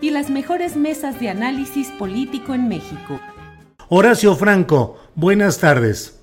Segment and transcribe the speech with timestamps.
[0.00, 3.20] y las mejores mesas de análisis político en México.
[3.88, 6.14] Horacio Franco, buenas tardes.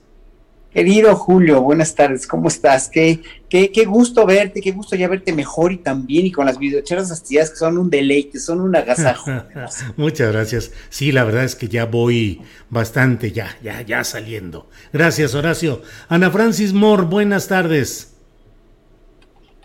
[0.72, 2.90] Querido Julio, buenas tardes, ¿cómo estás?
[2.90, 6.60] Qué, qué, qué gusto verte, qué gusto ya verte mejor y también y con las
[6.60, 9.32] videocheras astilladas que son un deleite, son un agasajo.
[9.96, 10.72] Muchas gracias.
[10.90, 14.68] Sí, la verdad es que ya voy bastante, ya, ya, ya saliendo.
[14.92, 15.82] Gracias, Horacio.
[16.10, 18.12] Ana Francis Moore, buenas tardes.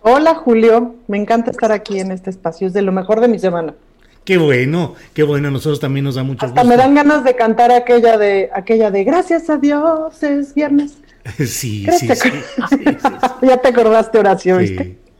[0.02, 3.38] Hola Julio, me encanta estar aquí en este espacio, es de lo mejor de mi
[3.40, 3.74] semana.
[4.24, 7.34] Qué bueno, qué bueno, a nosotros también nos da mucho Hasta me dan ganas de
[7.34, 10.98] cantar aquella de aquella de gracias a Dios es viernes.
[11.38, 12.32] sí, sí, sí,
[13.42, 14.98] Ya te acordaste, Horacio, ¿viste?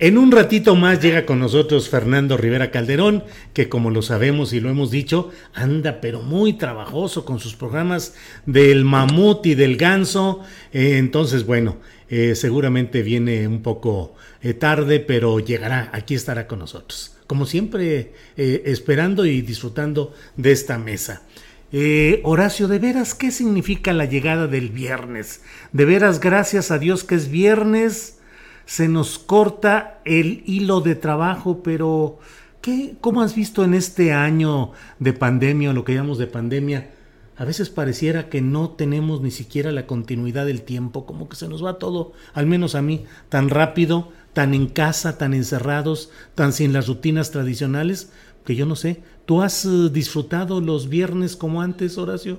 [0.00, 4.60] En un ratito más llega con nosotros Fernando Rivera Calderón, que como lo sabemos y
[4.60, 8.14] lo hemos dicho, anda pero muy trabajoso con sus programas
[8.44, 10.42] del mamut y del ganso.
[10.72, 11.78] Eh, entonces, bueno,
[12.10, 17.17] eh, seguramente viene un poco eh, tarde, pero llegará, aquí estará con nosotros.
[17.28, 21.22] Como siempre, eh, esperando y disfrutando de esta mesa.
[22.24, 25.42] Horacio, de veras, ¿qué significa la llegada del viernes?
[25.72, 28.18] De veras, gracias a Dios que es viernes,
[28.64, 32.18] se nos corta el hilo de trabajo, pero
[32.62, 36.88] ¿qué, ¿cómo has visto en este año de pandemia, o lo que llamamos de pandemia?
[37.38, 41.48] a veces pareciera que no tenemos ni siquiera la continuidad del tiempo, como que se
[41.48, 46.52] nos va todo, al menos a mí, tan rápido, tan en casa, tan encerrados, tan
[46.52, 48.12] sin las rutinas tradicionales,
[48.44, 49.00] que yo no sé.
[49.26, 52.38] ¿Tú has eh, disfrutado los viernes como antes, Horacio?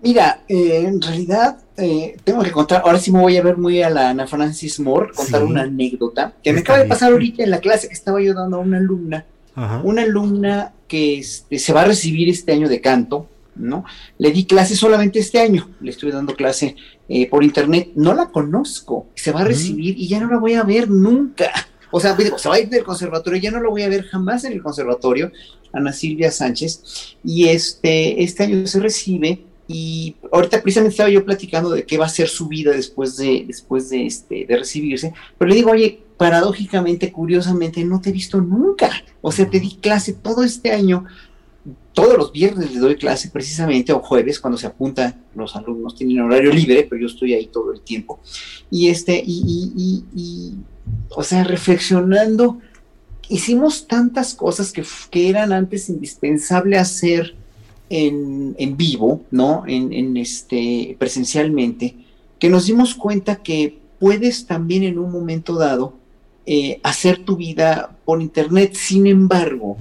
[0.00, 3.82] Mira, eh, en realidad eh, tengo que contar, ahora sí me voy a ver muy
[3.82, 7.50] a la Ana Francis Moore, contar una anécdota que me acaba de pasar ahorita en
[7.50, 9.26] la clase que estaba yo dando a una alumna
[9.82, 13.84] una alumna que este, se va a recibir este año de canto, ¿no?
[14.18, 16.76] Le di clase solamente este año, le estuve dando clase
[17.08, 20.54] eh, por internet, no la conozco, se va a recibir y ya no la voy
[20.54, 21.50] a ver nunca.
[21.90, 24.44] O sea, se va a ir del conservatorio, ya no la voy a ver jamás
[24.44, 25.32] en el conservatorio,
[25.72, 31.70] Ana Silvia Sánchez, y este, este año se recibe y ahorita precisamente estaba yo platicando
[31.70, 35.48] de qué va a ser su vida después de, después de, este, de recibirse, pero
[35.48, 38.90] le digo, oye, paradójicamente, curiosamente, no te he visto nunca.
[39.22, 41.06] O sea, te di clase todo este año,
[41.92, 46.20] todos los viernes le doy clase precisamente, o jueves, cuando se apuntan los alumnos, tienen
[46.20, 48.20] horario libre, pero yo estoy ahí todo el tiempo.
[48.70, 50.54] Y este, y, y,
[51.10, 52.58] o sea, reflexionando,
[53.28, 57.34] hicimos tantas cosas que, que eran antes indispensables hacer
[57.90, 59.64] en, vivo, ¿no?
[59.66, 61.96] En, este, presencialmente,
[62.38, 65.94] que nos dimos cuenta que puedes también en un momento dado
[66.46, 68.74] eh, hacer tu vida por internet.
[68.74, 69.76] Sin embargo,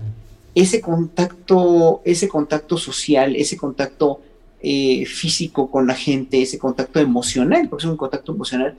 [0.62, 4.22] ese contacto, ese contacto social, ese contacto
[4.62, 8.78] eh, físico con la gente, ese contacto emocional, porque es un contacto emocional,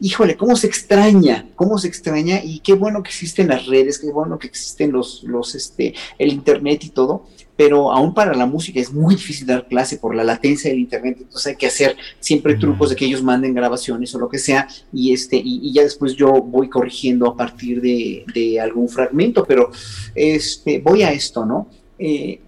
[0.00, 4.10] híjole, cómo se extraña, cómo se extraña y qué bueno que existen las redes, qué
[4.12, 7.24] bueno que existen los, los, este, el internet y todo,
[7.58, 11.16] pero aún para la música es muy difícil dar clase por la latencia del internet,
[11.22, 14.68] entonces hay que hacer siempre trucos de que ellos manden grabaciones o lo que sea,
[14.92, 19.72] y este, y, ya después yo voy corrigiendo a partir de, algún fragmento, pero
[20.14, 21.66] este, voy a esto, ¿no?
[21.98, 22.38] Eh,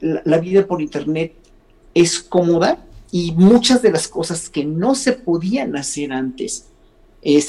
[0.00, 1.32] la, vida por internet
[1.92, 2.78] es cómoda
[3.10, 6.66] y muchas de las cosas que no se podían hacer antes,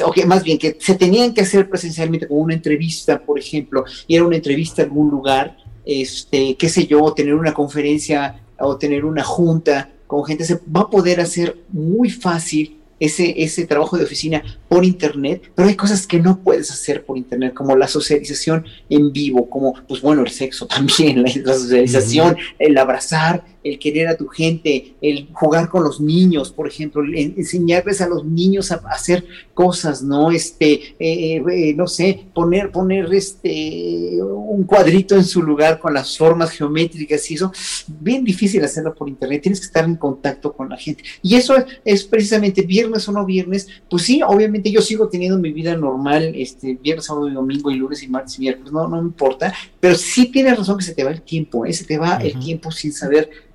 [0.04, 3.86] o que más bien que se tenían que hacer presencialmente, como una entrevista, por ejemplo,
[4.08, 5.56] y era una entrevista en algún lugar,
[5.86, 10.82] este, qué sé yo, tener una conferencia o tener una junta con gente, se va
[10.82, 16.08] a poder hacer muy fácil ese, ese trabajo de oficina por internet, pero hay cosas
[16.08, 20.30] que no puedes hacer por internet, como la socialización en vivo, como, pues bueno, el
[20.30, 26.00] sexo también, la, socialización, el abrazar, el querer a tu gente, el jugar con los
[26.00, 29.26] niños, por ejemplo, enseñarles a los niños a, hacer
[29.56, 30.30] cosas, ¿no?
[30.30, 36.16] Este, eh, eh, no sé, poner, poner este, un cuadrito en su lugar con las
[36.16, 37.52] formas geométricas y eso,
[37.88, 41.04] bien difícil hacerlo por internet, tienes que estar en contacto con la gente.
[41.24, 45.52] Y eso es, precisamente viernes o no viernes, pues sí, obviamente yo sigo teniendo mi
[45.52, 49.02] vida normal, este, viernes, sábado y domingo y lunes y martes y miércoles, no, no
[49.02, 51.74] me importa, pero sí tienes razón que se te va el tiempo, ¿eh?
[51.74, 53.55] se te va el tiempo sin saber eh, eh,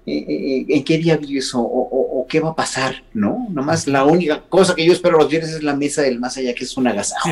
[0.69, 3.49] en qué día vives o, qué va a pasar, ¿no?
[3.51, 6.55] Nomás la única cosa que yo espero los viernes es la mesa del más allá,
[6.55, 7.29] que es un agasajo.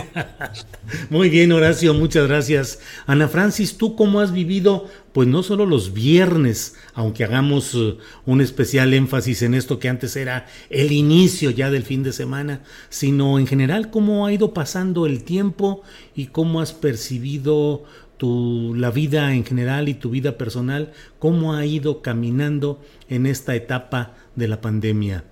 [1.10, 2.80] Muy bien, Horacio, muchas gracias.
[3.06, 8.40] Ana Francis, ¿tú cómo has vivido, pues no solo los viernes, aunque hagamos uh, un
[8.40, 13.38] especial énfasis en esto que antes era el inicio ya del fin de semana, sino
[13.38, 15.82] en general cómo ha ido pasando el tiempo
[16.16, 17.84] y cómo has percibido
[18.18, 23.54] tu, la vida en general y tu vida personal, cómo ha ido caminando en esta
[23.54, 25.24] etapa de la pandemia,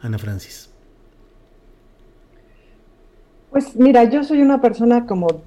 [0.00, 0.70] Ana Francis.
[3.50, 5.42] Pues mira, yo soy una persona como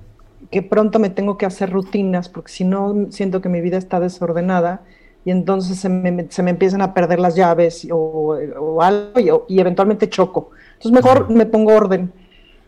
[0.51, 3.99] que pronto me tengo que hacer rutinas, porque si no siento que mi vida está
[3.99, 4.81] desordenada
[5.25, 8.37] y entonces se me, se me empiezan a perder las llaves o,
[8.81, 10.51] algo y, eventualmente choco.
[10.73, 12.11] Entonces mejor me pongo orden.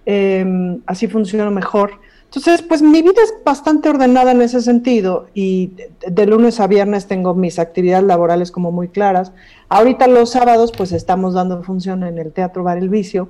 [0.05, 1.91] Em, así funciona mejor.
[2.27, 5.71] Entonces, pues mi vida es bastante ordenada en ese sentido y
[6.05, 9.31] de, lunes a viernes tengo mis actividades laborales como muy claras.
[9.69, 13.29] Ahorita los sábados pues estamos dando función en el Teatro Bar El Vicio,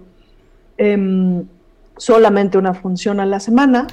[0.78, 1.46] em,
[1.98, 3.86] solamente una función a la semana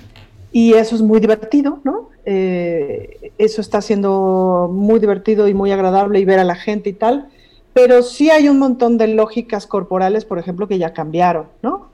[0.53, 2.09] y eso es muy divertido, ¿no?
[2.25, 6.95] Eh, eso está siendo muy divertido y muy agradable y ver a la gente y
[6.95, 7.29] tal,
[7.75, 11.94] pero sí hay un montón de lógicas corporales, por ejemplo, que ya cambiaron, ¿no?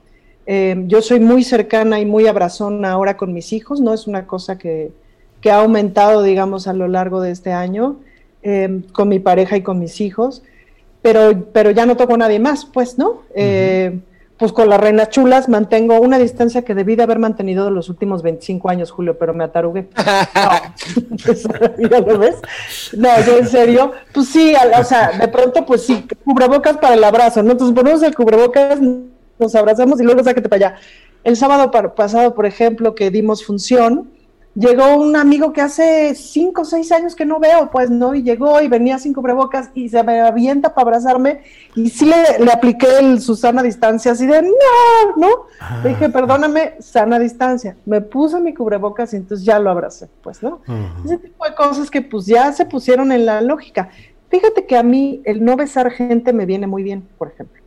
[0.53, 4.27] Eh, yo soy muy cercana y muy abrazona ahora con mis hijos, no es una
[4.27, 4.91] cosa que,
[5.49, 8.01] ha aumentado, digamos, a lo largo de este año,
[8.43, 10.43] eh, con mi pareja y con mis hijos,
[11.01, 13.21] pero, pero ya no toco a nadie más, pues, ¿no?
[13.33, 13.97] Eh,
[14.35, 17.87] pues con las reinas chulas mantengo una distancia que debí de haber mantenido de los
[17.87, 19.87] últimos 25 años, Julio, pero me atarugué.
[20.35, 22.35] No, ¿ya lo ves?
[22.97, 27.03] No, yo en serio, pues sí, o sea, de pronto, pues sí, cubrebocas para el
[27.05, 27.53] abrazo, ¿no?
[27.53, 28.79] Entonces ponemos el cubrebocas
[29.41, 30.79] nos abrazamos y luego sáquete para allá.
[31.23, 34.09] El sábado pasado, por ejemplo, que dimos función,
[34.55, 38.15] llegó un amigo que hace cinco o seis años que no veo, pues, ¿no?
[38.15, 41.41] Y llegó y venía sin cubrebocas y se me avienta para abrazarme
[41.75, 44.49] y sí le, apliqué el Susana distancia así de, no,
[45.15, 45.29] ¿no?
[45.83, 46.09] Le dije, ah.
[46.09, 47.77] perdóname, sana distancia.
[47.85, 50.61] Me puse mi cubrebocas y entonces ya lo abracé, pues, ¿no?
[51.05, 53.89] Ese tipo de cosas que pues ya se pusieron en la lógica.
[54.29, 57.60] Fíjate que a mí el no besar gente me viene muy bien, por ejemplo.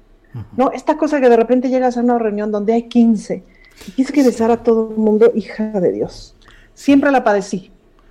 [0.57, 0.71] ¿No?
[0.73, 3.43] Esta cosa que de repente llegas a una reunión donde hay 15
[3.87, 6.35] y tienes que besar a todo el mundo, hija de Dios.
[6.75, 7.71] Siempre la padecí.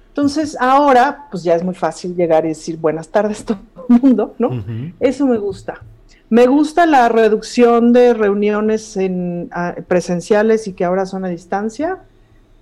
[0.10, 3.60] Entonces ahora, pues ya es muy fácil llegar y decir buenas tardes todo
[3.90, 4.64] el mundo, ¿no?
[5.00, 5.82] Eso me gusta.
[6.30, 9.50] Me gusta la reducción de reuniones en,
[9.88, 12.00] presenciales y que ahora son a distancia.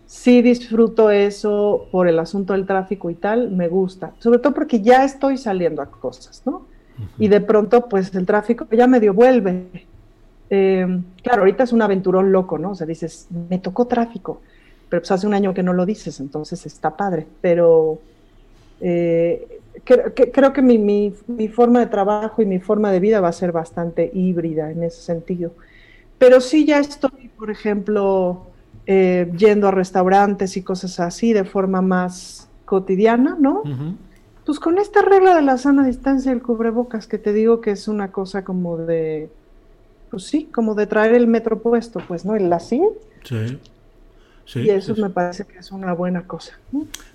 [0.06, 4.12] Sí disfruto eso por el asunto del tráfico y tal, me gusta.
[4.20, 6.66] Sobre todo porque ya estoy saliendo a cosas, ¿no?
[7.18, 9.88] Y de pronto pues el tráfico ya medio vuelve.
[10.50, 10.86] Eh,
[11.24, 12.72] claro, ahorita es un aventurón loco, ¿no?
[12.72, 14.42] O sea, dices, me tocó tráfico,
[14.90, 18.00] pero pues hace un año que no lo dices, entonces está padre, pero
[18.82, 21.14] eh, creo que mi,
[21.50, 25.02] forma de trabajo y mi forma de vida va a ser bastante híbrida en ese
[25.02, 25.54] sentido.
[26.18, 28.48] Pero sí ya estoy, por ejemplo,
[28.86, 33.64] eh, yendo a restaurantes y cosas así de forma más cotidiana, ¿no?
[34.46, 37.88] Pues con esta regla de la sana distancia del cubrebocas, que te digo que es
[37.88, 39.30] una cosa como de,
[40.10, 42.36] pues sí, como de traer el metro puesto, pues, ¿no?
[42.36, 42.82] El así.
[43.24, 43.60] Sí.
[44.46, 44.60] sí.
[44.62, 46.60] Y eso me parece que es una buena cosa.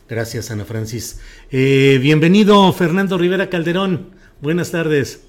[0.08, 1.20] Gracias, Ana Francis.
[1.50, 4.10] Eh, bienvenido, Fernando Rivera Calderón.
[4.40, 5.26] Buenas tardes.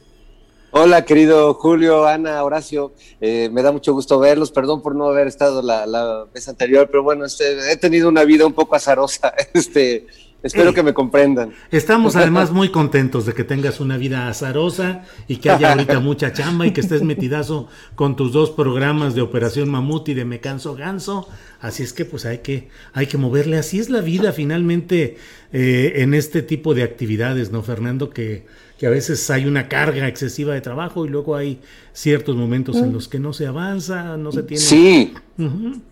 [0.71, 2.93] Hola, querido Julio, Ana, Horacio.
[3.21, 4.51] Eh, me da mucho gusto verlos.
[4.51, 8.23] Perdón por no haber estado la, la vez anterior, pero bueno, este, he tenido una
[8.25, 9.33] vida un poco azarosa.
[9.53, 10.05] Este,
[10.47, 11.53] Espero que me comprendan.
[11.71, 16.33] Estamos además muy contentos de que tengas una vida azarosa y que haya ahorita mucha
[16.33, 20.39] chamba y que estés metidazo con tus dos programas de Operación Mamut y de Me
[20.39, 21.27] Canso Ganso.
[21.59, 23.57] Así es que pues hay que, hay que moverle.
[23.57, 25.17] Así es la vida finalmente
[25.51, 28.09] eh, en este tipo de actividades, ¿no, Fernando?
[28.09, 28.45] Que,
[28.77, 31.59] que a veces hay una carga excesiva de trabajo y luego hay
[31.93, 32.93] ciertos momentos en mm.
[32.93, 34.63] los que no se avanza, no se tiene.
[34.63, 35.13] Sí.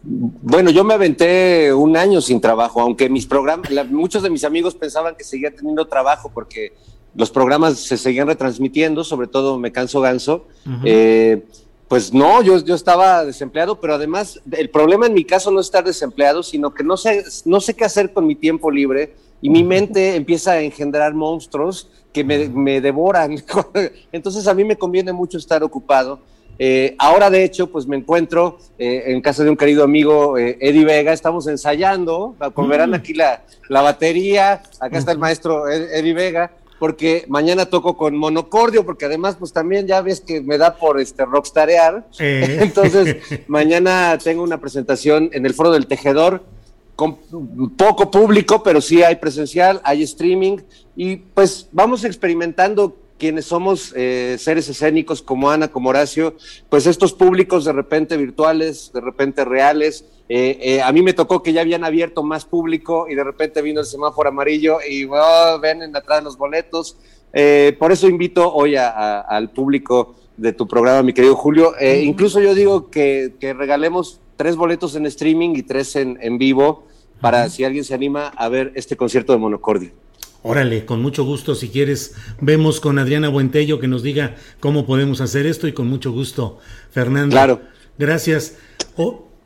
[0.04, 4.76] Bueno, yo me aventé un año sin trabajo, aunque mis programas, muchos de mis amigos
[4.76, 6.74] pensaban que seguía teniendo trabajo porque
[7.16, 10.48] los programas se seguían retransmitiendo, sobre todo Me Canso Ganso.
[10.84, 11.44] Eh,
[11.88, 15.68] Pues no, yo, yo estaba desempleado, pero además el problema en mi caso no es
[15.68, 19.52] estar desempleado, sino que no sé, no sé qué hacer con mi tiempo libre y
[19.52, 23.36] mi mente empieza a engendrar monstruos que me, devoran.
[24.14, 26.22] Entonces a mí me conviene mucho estar ocupado.
[26.58, 30.58] Eh, ahora, de hecho, pues me encuentro eh, en casa de un querido amigo, eh,
[30.62, 32.94] Eddie Vega, estamos ensayando, como verán mm.
[32.94, 38.86] aquí la, la batería, acá está el maestro Eddie Vega, porque mañana toco con monocordio,
[38.86, 42.08] porque además pues también ya ves que me da por este rockstarear.
[42.20, 43.18] Entonces,
[43.48, 46.44] mañana tengo una presentación en el Foro del Tejedor
[46.96, 47.18] con
[47.76, 50.58] poco público, pero sí hay presencial, hay streaming
[50.96, 56.36] y pues vamos experimentando quienes somos eh, seres escénicos como Ana, como Horacio,
[56.70, 60.06] pues estos públicos de repente virtuales, de repente reales.
[60.28, 63.62] Eh, eh, a mí me tocó que ya habían abierto más público y de repente
[63.62, 66.98] vino el semáforo amarillo y oh, ven atrás los boletos.
[67.80, 71.74] por eso invito hoy al público de tu programa, mi querido Julio.
[71.80, 76.88] Incluso yo digo que, regalemos tres boletos en streaming y tres en, en vivo
[77.22, 79.92] para si alguien se anima a ver este concierto de Monocordio.
[80.48, 85.20] Órale, con mucho gusto, si quieres, vemos con Adriana Buentello que nos diga cómo podemos
[85.20, 86.60] hacer esto y con mucho gusto,
[86.92, 87.34] Fernando.
[87.34, 87.62] Claro.
[87.98, 88.58] Gracias.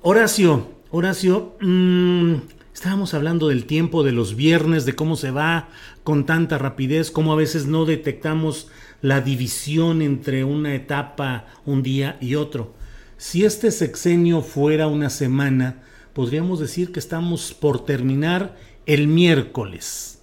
[0.01, 2.34] Horacio, Horacio, mm,
[2.74, 5.69] estábamos hablando del tiempo de los viernes, de cómo se va
[6.03, 8.67] con tanta rapidez, cómo a veces no detectamos
[9.01, 12.74] la división entre una etapa, un día y otro.
[13.20, 15.84] Si este sexenio fuera una semana,
[16.14, 18.56] podríamos decir que estamos por terminar
[18.88, 20.20] el miércoles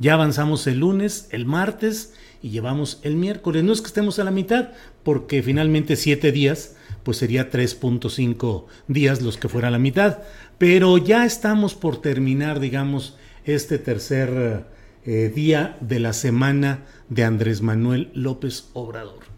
[0.00, 3.62] ya avanzamos el lunes, el martes y llevamos el miércoles.
[3.62, 4.70] No es que estemos a la mitad,
[5.02, 10.20] porque finalmente siete días, pues sería 3.5 días los que fuera la mitad.
[10.56, 14.64] Pero ya estamos por terminar, digamos, este tercer
[15.04, 19.29] eh, día de la semana de Andrés Manuel López Obrador.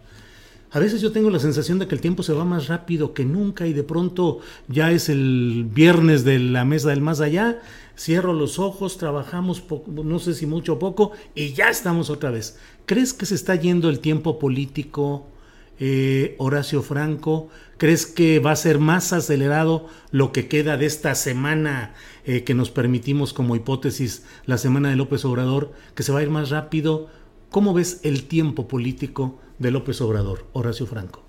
[0.72, 3.26] A veces yo tengo la sensación de que el tiempo se va más rápido que
[3.26, 7.60] nunca y de pronto ya es el viernes de la mesa del más allá
[7.98, 12.58] cierro los ojos, trabajamos no sé si mucho o poco, y ya estamos otra vez.
[12.86, 15.26] ¿Crees que se está yendo el tiempo político,
[15.78, 17.48] eh, Horacio Franco?
[17.76, 22.54] ¿Crees que va a ser más acelerado lo que queda de esta semana eh, que
[22.54, 26.50] nos permitimos como hipótesis, la semana de López Obrador, que se va a ir más
[26.50, 27.08] rápido?
[27.50, 31.22] ¿Cómo ves el tiempo político de López Obrador, Horacio Franco?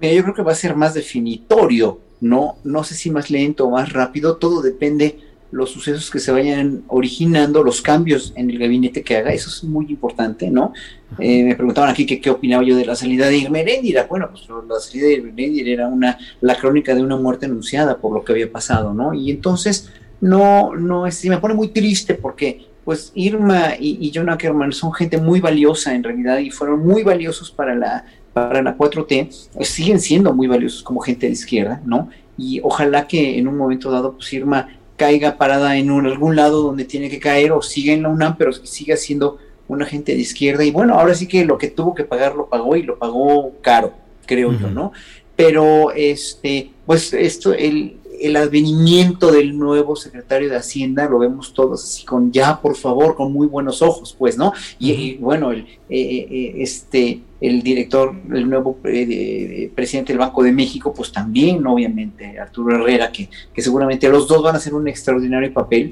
[0.00, 3.70] yo creo que va a ser más definitorio, no, no sé si más lento o
[3.70, 5.20] más rápido, todo depende
[5.52, 9.62] los sucesos que se vayan originando, los cambios en el gabinete que haga, eso es
[9.62, 10.72] muy importante, ¿no?
[11.18, 14.06] Eh, me preguntaban aquí que qué opinaba yo de la salida de Irmeréndira.
[14.08, 18.14] Bueno, pues la salida de Irmeréndira era una, la crónica de una muerte anunciada por
[18.14, 19.12] lo que había pasado, ¿no?
[19.12, 19.90] Y entonces,
[20.22, 24.92] no, no, es, me pone muy triste porque, pues, Irma y, y John Ackerman son
[24.92, 29.68] gente muy valiosa en realidad y fueron muy valiosos para la, para la 4T, pues,
[29.68, 32.08] siguen siendo muy valiosos como gente de izquierda, ¿no?
[32.36, 36.84] Y ojalá que en un momento dado, pues, Irma caiga parada en algún lado donde
[36.84, 40.64] tiene que caer o siga en la UNAM, pero siga siendo un agente de izquierda.
[40.64, 43.52] Y bueno, ahora sí que lo que tuvo que pagar lo pagó y lo pagó
[43.62, 43.94] caro,
[44.26, 44.92] creo yo, ¿no?
[45.34, 51.82] Pero este, pues esto, el, el advenimiento del nuevo secretario de Hacienda lo vemos todos
[51.82, 54.52] así con ya, por favor, con muy buenos ojos, pues, ¿no?
[54.78, 60.52] Y, bueno, el, eh, eh, este, el director, el nuevo eh, presidente del Banco de
[60.52, 64.88] México, pues también, obviamente, Arturo Herrera, que, que seguramente los dos van a hacer un
[64.88, 65.90] extraordinario papel.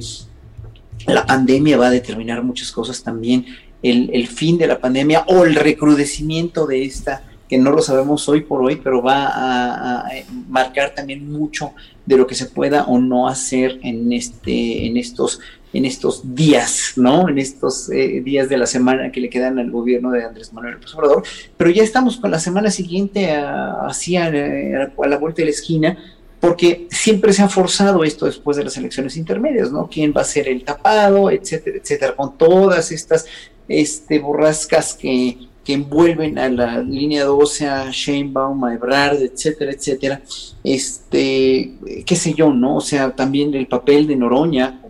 [1.07, 3.47] La pandemia va a determinar muchas cosas también,
[3.83, 8.29] el, el fin de la pandemia o el recrudecimiento de esta que no lo sabemos
[8.29, 10.09] hoy por hoy, pero va a,
[10.49, 11.73] marcar también mucho
[12.07, 15.41] de lo que se pueda o no hacer en este, en estos,
[15.73, 17.29] en estos días, ¿no?
[17.29, 20.75] En estos eh, días de la semana que le quedan al gobierno de Andrés Manuel
[20.75, 21.25] López Obrador.
[21.57, 25.99] Pero ya estamos con la semana siguiente así a, a, la vuelta de la esquina
[26.39, 29.89] porque siempre se ha forzado esto después de las elecciones intermedias, ¿no?
[29.89, 33.27] ¿Quién va a ser el tapado, etcétera, etcétera, con todas estas
[33.69, 40.21] este, borrascas que, que envuelven a la línea 12, a Sheinbaum, a Ebrard, etcétera, etcétera,
[40.65, 42.79] este, qué sé yo, ¿no?
[42.79, 44.81] O sea, también el papel de Noroña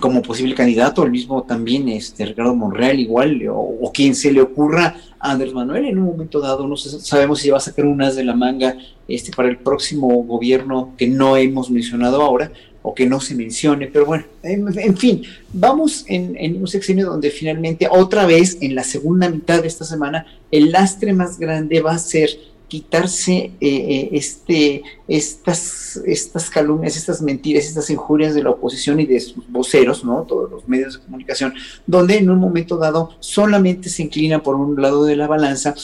[0.00, 4.96] como, posible candidato, el mismo también este, Ricardo Monreal igual, o, quien se le ocurra
[5.18, 8.24] a Andrés Manuel en un momento dado, no sabemos si va a sacar unas de
[8.24, 12.50] la manga este, para el próximo gobierno que no hemos mencionado ahora,
[12.82, 17.88] o que no se mencione, pero bueno, en, fin, vamos en, un sexenio donde finalmente
[17.90, 21.98] otra vez en la segunda mitad de esta semana el lastre más grande va a
[21.98, 22.30] ser
[22.68, 29.06] quitarse eh, eh, este, estas, estas calumnias, estas mentiras, estas injurias de la oposición y
[29.06, 30.22] de sus voceros, ¿no?
[30.22, 31.54] Todos los medios de comunicación,
[31.86, 35.74] donde en un momento dado solamente se inclina por un lado de la balanza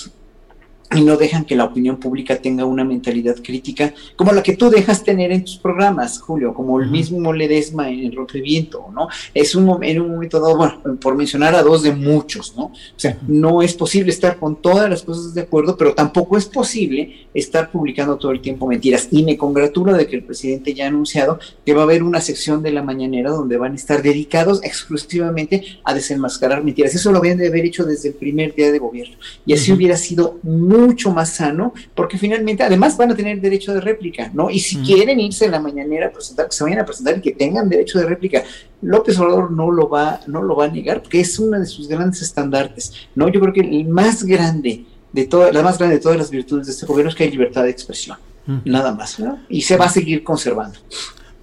[0.95, 4.71] y no dejan que la opinión pública tenga una mentalidad crítica como la que tú
[4.71, 9.09] dejas tener en tus programas, Julio, como el mismo Ledesma en el Rompeviento, ¿no?
[9.33, 12.65] Es un en un momento dado, bueno, por mencionar a dos de muchos, ¿no?
[12.65, 16.47] O sea, no es posible estar con todas las cosas de acuerdo, pero tampoco es
[16.47, 19.09] posible estar publicando todo el tiempo mentiras.
[19.11, 22.21] Y me congratulo de que el presidente ya ha anunciado que va a haber una
[22.21, 26.95] sección de la mañanera donde van a estar dedicados exclusivamente a desenmascarar mentiras.
[26.95, 29.17] Eso lo habían de haber hecho desde el primer día de gobierno.
[29.47, 33.73] Y así hubiera sido muy mucho más sano, porque finalmente además van a tener derecho
[33.73, 34.51] de réplica, ¿no?
[34.51, 37.21] Y si quieren irse en la mañanera a presentar, que se vayan a presentar y
[37.21, 38.43] que tengan derecho de réplica.
[38.83, 41.89] López Obrador no lo va, no lo va a negar, porque es uno de sus
[41.89, 43.29] grandes estandartes, ¿no?
[43.29, 46.67] Yo creo que el más grande de todas, la más grande de todas las virtudes
[46.67, 48.19] de este gobierno es que hay libertad de expresión,
[48.65, 49.39] nada más, ¿no?
[49.49, 50.79] Y se va a seguir conservando.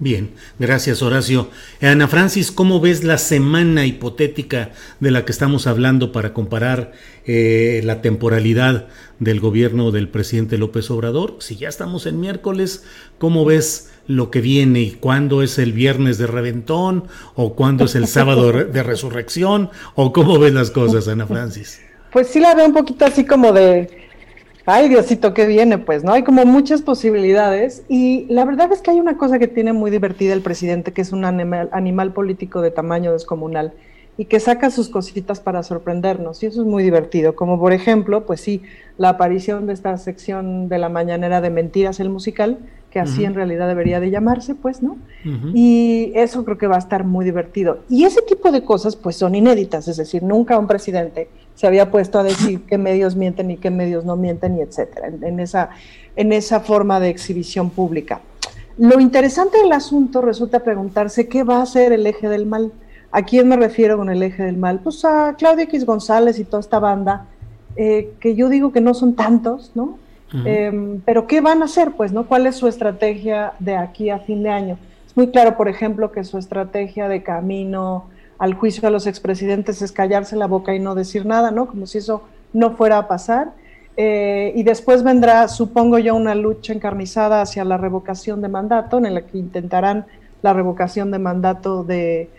[0.02, 1.52] Bien, gracias Horacio.
[1.80, 6.94] Ana Francis, ¿cómo ves la semana hipotética de la que estamos hablando para comparar
[7.28, 8.88] eh, la temporalidad
[9.20, 11.36] del gobierno del presidente López Obrador?
[11.38, 12.84] Si ya estamos en miércoles,
[13.20, 17.04] ¿cómo ves lo que viene y cuándo es el viernes de reventón
[17.36, 21.80] o cuándo es el sábado de resurrección o cómo ves las cosas, Ana Francis?
[22.12, 24.10] Pues sí la veo un poquito así como de
[24.66, 25.78] ay Diosito, ¿qué viene?
[25.78, 26.14] Pues, ¿no?
[26.14, 29.92] Hay como muchas posibilidades y la verdad es que hay una cosa que tiene muy
[29.92, 33.74] divertida el presidente, que es un animal, animal político de tamaño descomunal
[34.18, 38.26] y que saca sus cositas para sorprendernos y eso es muy divertido, como por ejemplo,
[38.26, 38.62] pues sí,
[38.98, 42.60] la aparición de esta sección de la mañanera de mentiras, el musical,
[42.92, 44.98] que así en realidad debería de llamarse, pues, ¿no?
[45.54, 47.80] Y eso creo que va a estar muy divertido.
[47.90, 51.30] Y ese tipo de cosas, pues, son inéditas, es decir, nunca un presidente
[51.62, 55.12] se había puesto a decir qué medios mienten y qué medios no mienten, y etcétera,
[55.22, 55.70] en, esa,
[56.16, 58.22] en esa forma de exhibición pública.
[58.80, 62.72] Lo interesante del asunto resulta preguntarse qué va a ser el eje del mal.
[63.12, 64.80] ¿A quién me refiero con el eje del mal?
[64.80, 67.28] Pues a Claudia X González y toda esta banda,
[67.76, 70.00] eh, que yo digo que no son tantos, ¿no?
[70.34, 71.92] Em, pero ¿qué van a hacer?
[71.92, 72.26] Pues, ¿no?
[72.26, 74.80] ¿Cuál es su estrategia de aquí a fin de año?
[75.06, 78.10] Es muy claro, por ejemplo, que su estrategia de camino
[78.42, 81.68] al juicio a los expresidentes es callarse la boca y no decir nada, ¿no?
[81.68, 82.24] Como si eso
[82.54, 83.52] no fuera a pasar.
[83.98, 89.14] Eh, y después vendrá, supongo yo, una lucha encarnizada hacia la revocación de mandato, en
[89.14, 90.08] la que intentarán
[90.42, 92.32] la revocación de mandato de,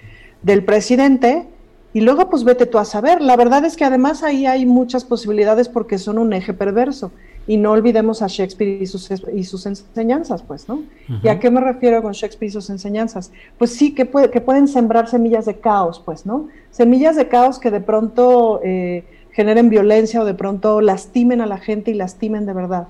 [0.43, 1.47] del presidente.
[1.93, 3.21] Y luego, pues vete tú a saber.
[3.21, 7.13] La verdad es que además ahí hay muchas posibilidades porque son un eje perverso
[7.47, 10.83] y no olvidemos a Shakespeare y sus, y sus enseñanzas, pues, ¿no?
[11.23, 13.33] ¿Y a qué me refiero con Shakespeare y sus enseñanzas?
[13.59, 16.49] Pues sí, que, puede, que pueden sembrar semillas de caos, pues, ¿no?
[16.71, 21.59] Semillas de caos que de pronto eh, generen violencia o de pronto lastimen a la
[21.59, 22.87] gente y lastimen de verdad.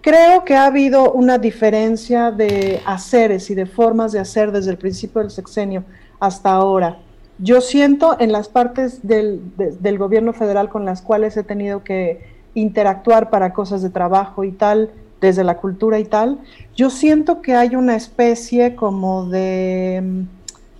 [0.00, 4.78] Creo que ha habido una diferencia de haceres y de formas de hacer desde el
[4.78, 5.84] principio del sexenio
[6.18, 6.98] hasta ahora.
[7.38, 12.29] Yo siento en las partes del, del gobierno federal con las cuales he tenido que
[12.54, 16.38] interactuar para cosas de trabajo y tal, desde la cultura y tal,
[16.74, 20.24] yo siento que hay una especie como de,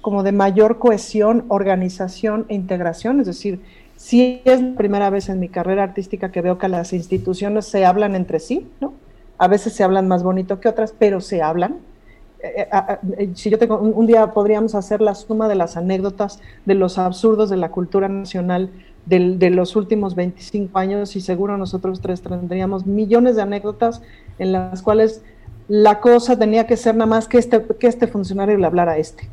[0.00, 3.60] como de mayor cohesión, organización e integración, es decir,
[3.96, 7.84] si es la primera vez en mi carrera artística que veo que las instituciones se
[7.84, 8.94] hablan entre sí, ¿no?
[9.36, 11.76] A veces se hablan más bonito que otras, pero se hablan.
[12.42, 16.40] Eh, eh, eh, si yo tengo un, día podríamos hacer la suma de las anécdotas
[16.64, 18.70] de los absurdos de la cultura nacional
[19.06, 24.02] de, los últimos 25 años y seguro nosotros tres tendríamos millones de anécdotas
[24.38, 25.22] en las cuales
[25.68, 28.98] la cosa tenía que ser nada más que este, que este funcionario le hablara a
[28.98, 29.28] este.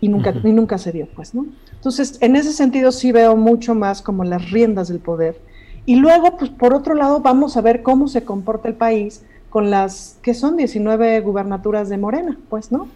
[0.00, 1.46] Y nunca, y nunca se dio, pues, ¿no?
[1.72, 5.40] Entonces, en ese sentido sí veo mucho más como las riendas del poder.
[5.86, 9.70] Y luego, pues, por otro lado, vamos a ver cómo se comporta el país con
[9.70, 12.88] las que son 19 gubernaturas de Morena, pues, ¿no?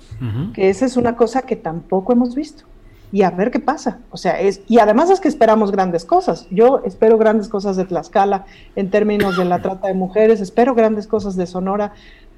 [0.53, 2.65] Que esa es una cosa que tampoco hemos visto
[3.13, 3.99] y a ver qué pasa.
[4.11, 6.47] O sea, es, y además es que esperamos grandes cosas.
[6.51, 8.45] Yo espero grandes cosas de Tlaxcala
[8.77, 11.93] en términos de la trata de mujeres, espero grandes cosas de Sonora.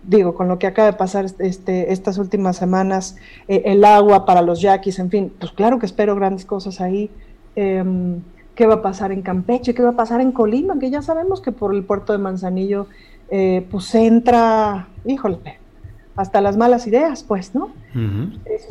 [0.05, 4.43] Digo, con lo que acaba de pasar este, estas últimas semanas, eh, el agua para
[4.43, 7.11] los yaquis, en fin, pues claro que espero grandes cosas ahí.
[7.55, 8.21] Em,
[8.57, 9.75] ¿Qué va a pasar en Campeche?
[9.75, 10.79] ¿Qué va a pasar en Colima?
[10.79, 12.87] Que ya sabemos que por el puerto de Manzanillo,
[13.31, 15.39] eh, pues entra, híjole,
[16.17, 17.73] hasta las malas ideas, pues, ¿no?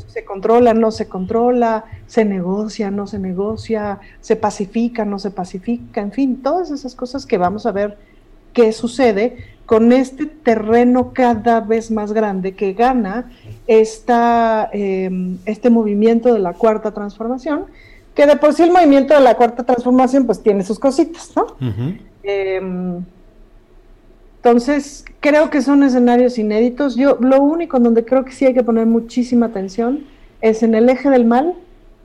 [0.08, 6.01] se controla, no se controla, se negocia, no se negocia, se pacifica, no se pacifica,
[6.01, 7.97] en fin, todas esas cosas que vamos a ver
[8.54, 13.32] qué sucede con este terreno cada vez más grande que gana
[13.67, 17.65] esta, em, este movimiento de la cuarta transformación,
[18.13, 21.56] que de por sí el movimiento de la cuarta transformación pues tiene sus cositas, ¿no?
[24.43, 26.95] Entonces, creo que son escenarios inéditos.
[26.95, 30.06] Yo lo único en donde creo que sí hay que poner muchísima atención
[30.41, 31.54] es en el eje del mal,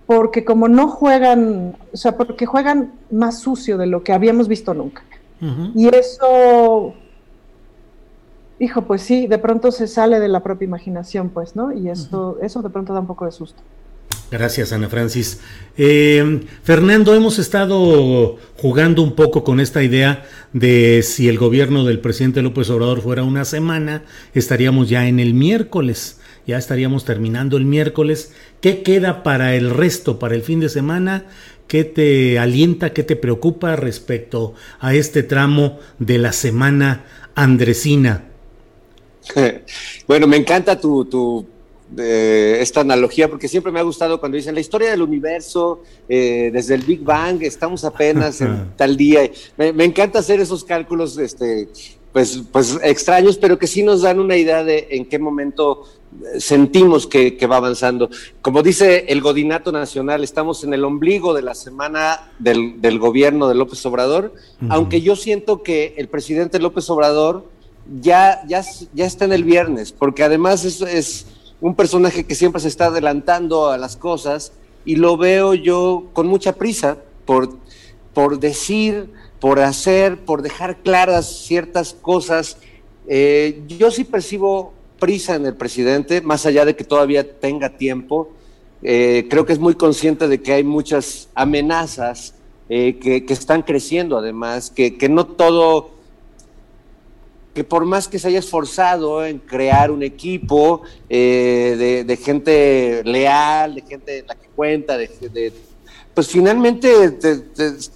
[0.05, 4.75] porque como no juegan, o sea, porque juegan más sucio de lo que habíamos visto
[4.75, 5.03] nunca.
[5.75, 6.93] Y eso,
[8.59, 11.73] hijo, pues sí, de pronto se sale de la propia imaginación, pues, ¿no?
[11.73, 13.63] Y eso, eso de pronto da un poco de susto.
[14.31, 15.41] Gracias, Ana Francis.
[15.79, 22.01] Eh, Fernando, hemos estado jugando un poco con esta idea de si el gobierno del
[22.01, 24.03] presidente López Obrador fuera una semana,
[24.35, 28.33] estaríamos ya en el miércoles, ya estaríamos terminando el miércoles.
[28.61, 31.27] ¿Qué queda para el resto, para el fin de semana?
[31.69, 38.25] ¿Qué te alienta, qué te preocupa respecto a este tramo de la semana andresina?
[40.07, 41.45] Bueno, me encanta tu, tu
[41.95, 46.75] esta analogía, porque siempre me ha gustado cuando dicen la historia del universo, eh, desde
[46.75, 49.31] el Big Bang, estamos apenas en tal día.
[49.57, 51.69] Me, encanta hacer esos cálculos, este,
[52.13, 55.85] pues, pues extraños, pero que sí nos dan una idea de en qué momento
[56.35, 58.11] eh, sentimos que, va avanzando.
[58.43, 63.55] Como dice el Godinato Nacional, estamos en el ombligo de la semana del, gobierno de
[63.55, 64.35] López Obrador,
[64.69, 67.47] aunque yo siento que el presidente López Obrador
[68.01, 71.27] ya, ya, ya está en el viernes, porque además es, es
[71.61, 74.53] un personaje que siempre se está adelantando a las cosas
[74.85, 77.57] y lo veo yo con mucha prisa por,
[78.15, 82.59] por decir, por hacer, por dejar claras ciertas cosas.
[83.09, 88.31] Eh, yo sí percibo prisa en el presidente, más allá de que todavía tenga tiempo.
[88.83, 92.35] Eh, creo que es muy consciente de que hay muchas amenazas
[92.69, 95.91] eh, que, que, están creciendo además, que, que no todo
[97.57, 103.77] que por más que se haya esforzado en crear un equipo eh, de, gente leal,
[103.77, 105.55] de gente la que cuenta, de,
[106.13, 107.19] pues finalmente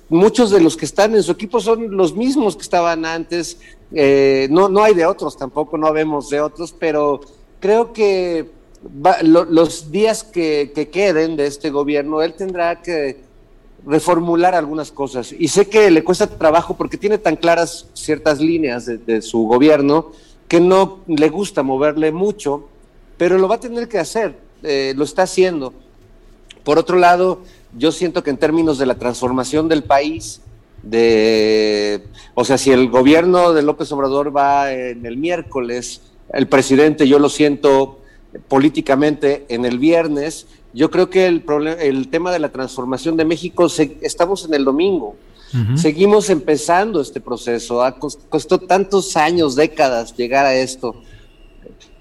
[0.08, 3.58] muchos de los que están en su equipo son los mismos que estaban antes.
[3.92, 7.20] Eh, no, no hay de otros tampoco, no vemos de otros, pero
[7.60, 8.48] creo que
[9.22, 13.28] los días que queden de este gobierno, él tendrá que
[13.86, 15.34] reformular algunas cosas.
[15.38, 20.12] Y sé que le cuesta trabajo porque tiene tan claras ciertas líneas de, su gobierno
[20.48, 22.68] que no le gusta moverle mucho,
[23.16, 25.72] pero lo va a tener que hacer, eh, lo está haciendo.
[26.64, 27.40] Por otro lado,
[27.76, 30.40] yo siento que en términos de la transformación del país,
[30.82, 36.00] de, o sea, si el gobierno de López Obrador va en el miércoles,
[36.32, 38.00] el presidente yo lo siento
[38.48, 41.44] políticamente en el viernes, yo creo que el,
[41.80, 43.66] el tema de la transformación de México,
[44.00, 45.16] estamos en el domingo.
[45.74, 47.82] Seguimos empezando este proceso.
[47.82, 50.94] Ha costó tantos años, décadas llegar a esto.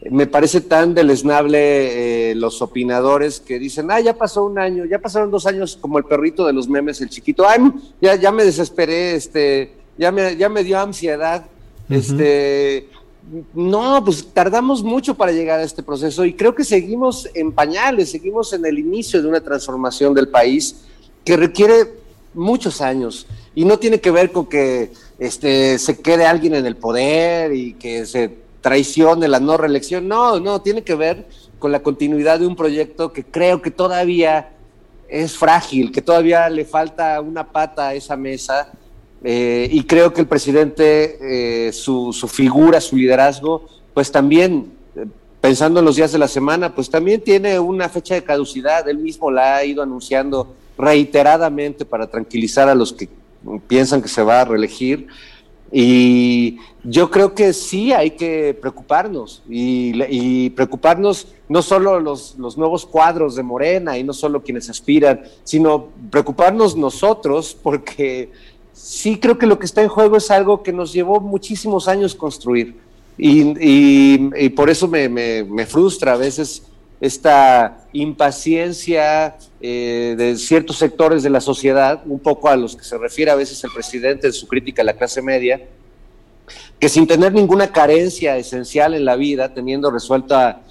[0.10, 5.00] Me parece tan deleznable eh, los opinadores que dicen, ah, ya pasó un año, ya
[5.00, 7.60] pasaron dos años como el perrito de los memes, el chiquito, ay,
[8.00, 11.46] ya, ya me desesperé, este, ya me, ya me dio ansiedad,
[11.90, 12.88] este,
[13.54, 18.12] no, pues tardamos mucho para llegar a este proceso y creo que seguimos en pañales,
[18.12, 20.86] seguimos en el inicio de una transformación del país
[21.24, 22.00] que requiere
[22.34, 26.76] muchos años y no tiene que ver con que este, se quede alguien en el
[26.76, 31.28] poder y que se traicione la no reelección, no, no, tiene que ver
[31.60, 34.52] con la continuidad de un proyecto que creo que todavía
[35.08, 38.72] es frágil, que todavía le falta una pata a esa mesa
[39.24, 45.06] eh, y creo que el presidente, eh, su, figura, su liderazgo, pues también, eh,
[45.42, 48.88] pensando en los días de la semana, pues también tiene una fecha de caducidad.
[48.88, 53.10] Él mismo la ha ido anunciando reiteradamente para tranquilizar a los que
[53.68, 55.08] piensan que se va a reelegir.
[55.72, 62.88] Y yo creo que sí hay que preocuparnos y, preocuparnos no solo los, los, nuevos
[62.88, 68.32] cuadros de Morena y no solo quienes aspiran, sino preocuparnos nosotros porque
[68.82, 72.16] sí creo que lo que está en juego es algo que nos llevó muchísimos años
[72.16, 72.76] construir.
[73.18, 76.64] Y, por eso me, frustra a veces
[77.02, 82.98] esta impaciencia eh, de ciertos sectores de la sociedad, un poco a los que se
[82.98, 85.62] refiere a veces el presidente en su crítica a la clase media,
[86.80, 90.62] que sin tener ninguna carencia esencial en la vida, teniendo resuelta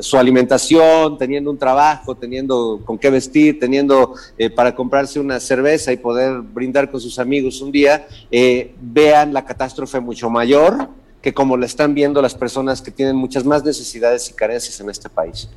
[0.00, 5.92] su alimentación, teniendo un trabajo, teniendo con qué vestir, teniendo eh, para comprarse una cerveza
[5.92, 10.88] y poder brindar con sus amigos un día, eh, vean la catástrofe mucho mayor
[11.20, 14.88] que como la están viendo las personas que tienen muchas más necesidades y carencias en
[14.88, 15.48] este país.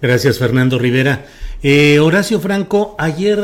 [0.00, 1.26] Gracias, Fernando Rivera.
[1.62, 3.38] Eh, Horacio Franco, ayer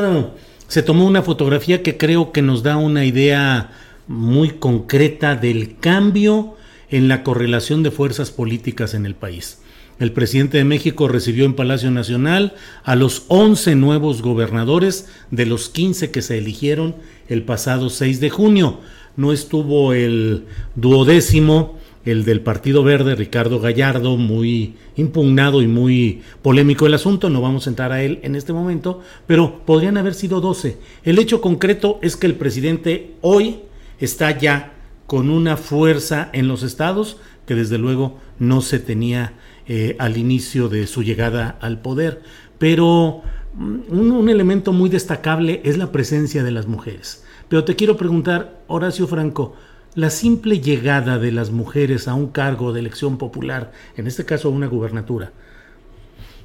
[0.69, 3.71] se tomó una fotografía que creo que nos da una idea
[4.07, 6.55] muy concreta del cambio
[6.90, 9.59] en la correlación de fuerzas políticas en el país.
[10.01, 15.69] El presidente de México recibió en Palacio Nacional a los 11 nuevos gobernadores de los
[15.69, 16.97] 15 que se eligieron
[17.29, 18.81] el pasado 6 de junio.
[19.17, 26.87] No estuvo el duodécimo, el del Partido Verde, Ricardo Gallardo, muy impugnado y muy polémico
[26.87, 30.40] el asunto, no vamos a entrar a él en este momento, pero podrían haber sido
[30.40, 30.77] 12.
[31.05, 33.61] El hecho concreto es que el presidente hoy
[33.98, 34.72] está ya
[35.07, 39.35] con una fuerza en los estados que desde luego no se tenía
[39.66, 42.22] eh, al inicio de su llegada al poder.
[42.59, 43.22] Pero
[43.54, 47.24] mm, un, elemento muy destacable es la presencia de las mujeres.
[47.48, 49.54] Pero te quiero preguntar, Horacio Franco,
[49.94, 54.48] la simple llegada de las mujeres a un cargo de elección popular, en este caso
[54.48, 55.33] a una gubernatura,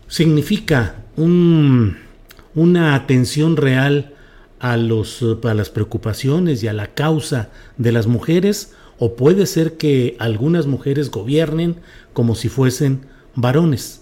[0.08, 1.98] significa un,
[2.56, 4.14] una atención real
[4.60, 9.78] a, los, a las preocupaciones y a la causa de las mujeres o puede ser
[9.78, 11.78] que algunas mujeres gobiernen
[12.14, 13.02] como si fuesen
[13.36, 14.02] varones.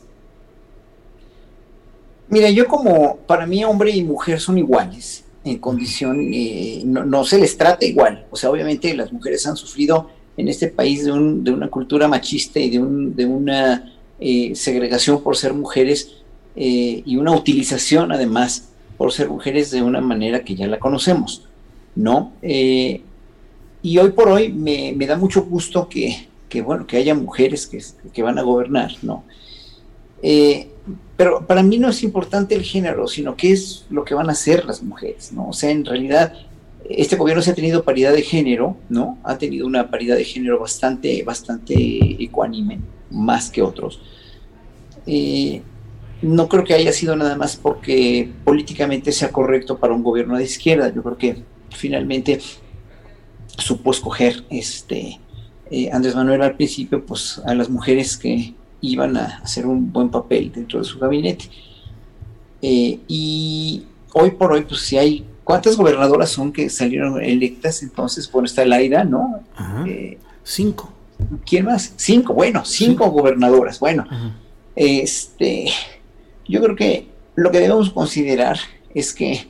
[2.30, 7.38] Mira, yo como para mí hombre y mujer son iguales en condición, eh, no, se
[7.38, 8.26] les trata igual.
[8.32, 12.08] O sea, obviamente las mujeres han sufrido en este país de, un, de una cultura
[12.08, 16.15] machista y de, un, de una eh, segregación por ser mujeres
[16.56, 21.47] eh, y una utilización además por ser mujeres de una manera que ya la conocemos,
[21.95, 22.33] ¿no?
[22.41, 27.67] y hoy por hoy me, me da mucho gusto que, que, bueno, que haya mujeres
[27.67, 27.81] que,
[28.12, 29.23] que van a gobernar, ¿no?
[31.17, 34.33] pero para mí no es importante el género, sino qué es lo que van a
[34.33, 35.49] hacer las mujeres, ¿no?
[35.49, 36.33] O sea, en realidad,
[36.88, 39.17] este gobierno se ha tenido paridad de género, ¿no?
[39.23, 41.73] Ha tenido una paridad de género bastante, bastante
[42.23, 42.79] ecuánime,
[43.10, 43.99] más que otros.
[45.07, 45.63] Eh,
[46.21, 50.43] no creo que haya sido nada más porque políticamente sea correcto para un gobierno de
[50.43, 50.91] izquierda.
[50.93, 52.39] Yo creo que finalmente
[53.58, 55.19] supo escoger este
[55.69, 60.10] eh, Andrés Manuel al principio, pues a las mujeres que iban a hacer un buen
[60.10, 61.45] papel dentro de su gabinete.
[62.62, 67.84] Eh, y hoy por hoy, pues si hay, ¿cuántas gobernadoras son que salieron electas?
[67.84, 69.41] Entonces, bueno, está Laida, ¿no?
[69.86, 70.91] Eh, cinco.
[71.45, 71.93] ¿Quién más?
[71.95, 73.80] Cinco, bueno, cinco gobernadoras.
[73.80, 74.06] Bueno,
[74.75, 75.67] este,
[76.47, 78.57] yo creo que lo que debemos considerar
[78.93, 79.47] es que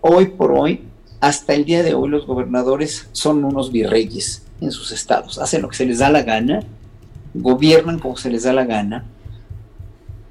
[0.00, 0.82] hoy por hoy,
[1.20, 5.68] hasta el día de hoy, los gobernadores son unos virreyes en sus estados, hacen lo
[5.68, 6.60] que se les da la gana
[7.34, 9.04] gobiernan como se les da la gana,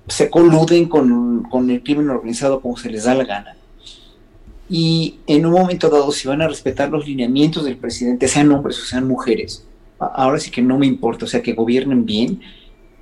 [0.08, 3.56] se coluden con, el crimen organizado como se les da la gana.
[4.70, 8.80] Y en un momento dado, si van a respetar los lineamientos del presidente, sean hombres
[8.82, 9.66] o sean mujeres,
[10.00, 12.42] ahora sí que no me importa, o sea, que gobiernen bien,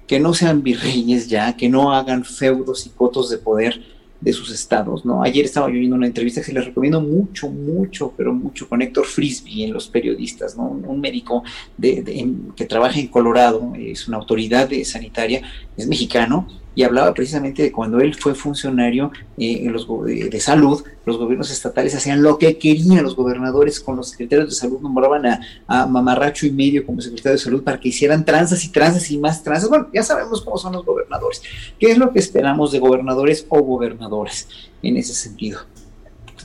[0.07, 3.81] que no sean virreyes ya, que no hagan feudos y cotos de poder,
[4.21, 5.23] de sus estados, ¿no?
[5.23, 9.05] Ayer estaba yo viendo una entrevista que les recomiendo mucho, mucho, pero mucho con Héctor
[9.05, 10.65] Frisby en Los Periodistas, ¿no?
[10.67, 11.43] Un, médico
[11.75, 15.41] de, que trabaja en Colorado, es una autoridad sanitaria,
[15.75, 21.17] es mexicano, y hablaba precisamente de cuando él fue funcionario eh, los, de, salud, los
[21.17, 25.41] gobiernos estatales hacían lo que querían los gobernadores con los secretarios de salud, nombraban a,
[25.67, 29.17] a, mamarracho y medio como secretario de salud para que hicieran tranzas y tranzas y
[29.17, 29.69] más tranzas.
[29.69, 31.41] Bueno, ya sabemos cómo son los gobernadores.
[31.77, 34.47] ¿Qué es lo que esperamos de gobernadores o gobernadoras
[34.81, 35.59] en ese sentido?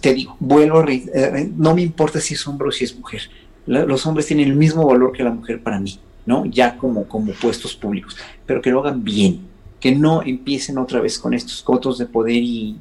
[0.00, 3.22] Te digo, vuelvo a eh, no me importa si es hombre o si es mujer.
[3.66, 6.44] los hombres tienen el mismo valor que la mujer para mí, ¿no?
[6.46, 11.18] Ya como, como puestos públicos, pero que lo hagan bien que no empiecen otra vez
[11.18, 12.76] con estos cotos de poder y,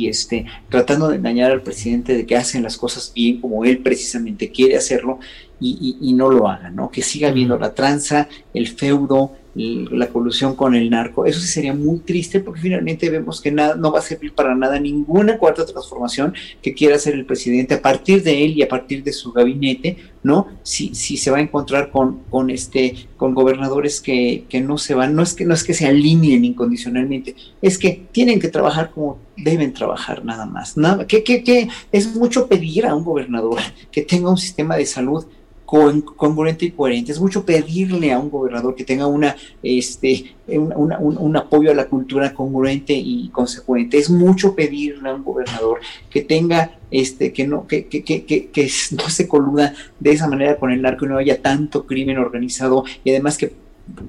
[0.00, 4.50] este, tratando de engañar al presidente de que hacen las cosas bien como él precisamente
[4.50, 5.20] quiere hacerlo
[5.60, 6.90] y, no lo hagan, ¿no?
[6.90, 11.26] Que siga habiendo la tranza, el feudo, la colusión con el narco.
[11.26, 14.54] Eso sí sería muy triste porque finalmente vemos que nada, no va a servir para
[14.54, 18.68] nada ninguna cuarta transformación que quiera hacer el presidente a partir de él y a
[18.68, 20.46] partir de su gabinete, ¿no?
[20.62, 24.94] Si, si se va a encontrar con, con este, con gobernadores que, que no se
[24.94, 28.90] van, no es que no es que se alineen incondicionalmente, es que tienen que trabajar
[28.90, 30.76] como deben trabajar nada más.
[30.76, 33.60] Nada, que, que, que es mucho pedir a un gobernador
[33.90, 35.24] que tenga un sistema de salud
[35.70, 37.12] congruente y coherente.
[37.12, 42.34] Es mucho pedirle a un gobernador que tenga una, este, un, apoyo a la cultura
[42.34, 43.98] congruente y consecuente.
[43.98, 45.80] Es mucho pedirle a un gobernador
[46.10, 50.56] que tenga, este, que no, que, que, que, que no se coluda de esa manera
[50.56, 53.52] con el narco y no haya tanto crimen organizado y además que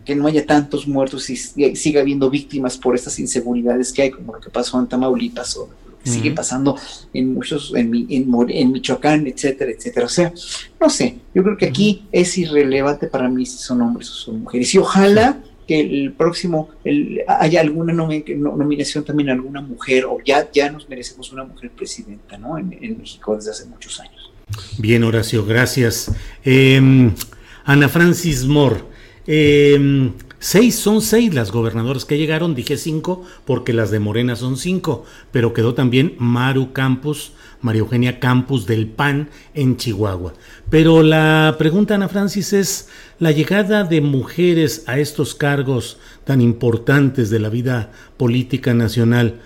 [0.05, 4.33] que no haya tantos muertos y siga habiendo víctimas por estas inseguridades que hay, como
[4.33, 5.69] lo que pasó en Tamaulipas o
[6.03, 6.77] sigue pasando
[7.13, 10.05] en muchos, en, en, Michoacán, etcétera, etcétera.
[10.05, 10.33] O sea,
[10.79, 14.41] no sé, yo creo que aquí es irrelevante para mí si son hombres o son
[14.41, 14.73] mujeres.
[14.73, 16.69] Y ojalá que el próximo
[17.27, 22.37] haya alguna nominación también a alguna mujer, o ya, ya nos merecemos una mujer presidenta,
[22.37, 22.57] ¿no?
[22.57, 24.31] En, México desde hace muchos años.
[24.77, 26.11] Bien, Horacio, gracias.
[26.43, 27.13] Em,
[27.63, 28.81] Ana Francis Moore.
[29.27, 30.11] Eh,
[30.43, 35.05] Seis son seis las gobernadoras que llegaron, dije cinco porque las de Morena son cinco,
[35.31, 40.33] pero quedó también Maru Campos, María Eugenia Campos del PAN en Chihuahua.
[40.71, 47.29] Pero la pregunta, Ana Francis, es la llegada de mujeres a estos cargos tan importantes
[47.29, 49.41] de la vida política nacional.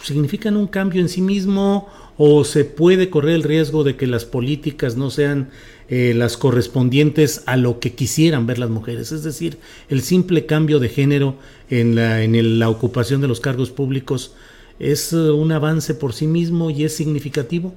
[0.00, 4.24] ¿Significan un cambio en sí mismo o se puede correr el riesgo de que las
[4.24, 5.50] políticas no sean
[5.88, 10.80] eh, las correspondientes a lo que quisieran ver las mujeres, es decir, el simple cambio
[10.80, 11.34] de género
[11.70, 14.34] en la, en la ocupación de los cargos públicos
[14.78, 17.72] es eh, un avance por sí mismo y es significativo.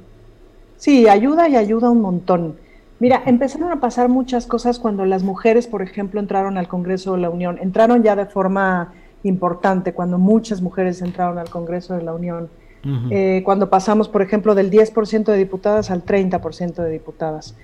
[0.78, 2.56] Sí, ayuda y ayuda un montón.
[3.00, 7.20] Mira, empezaron a pasar muchas cosas cuando las mujeres, por ejemplo, entraron al Congreso de
[7.20, 7.58] la Unión.
[7.62, 8.94] Entraron ya de forma
[9.24, 12.50] importante cuando muchas mujeres entraron al Congreso de la Unión.
[13.10, 17.56] Eh, cuando pasamos, por ejemplo, del 10% de diputadas al 30% de diputadas.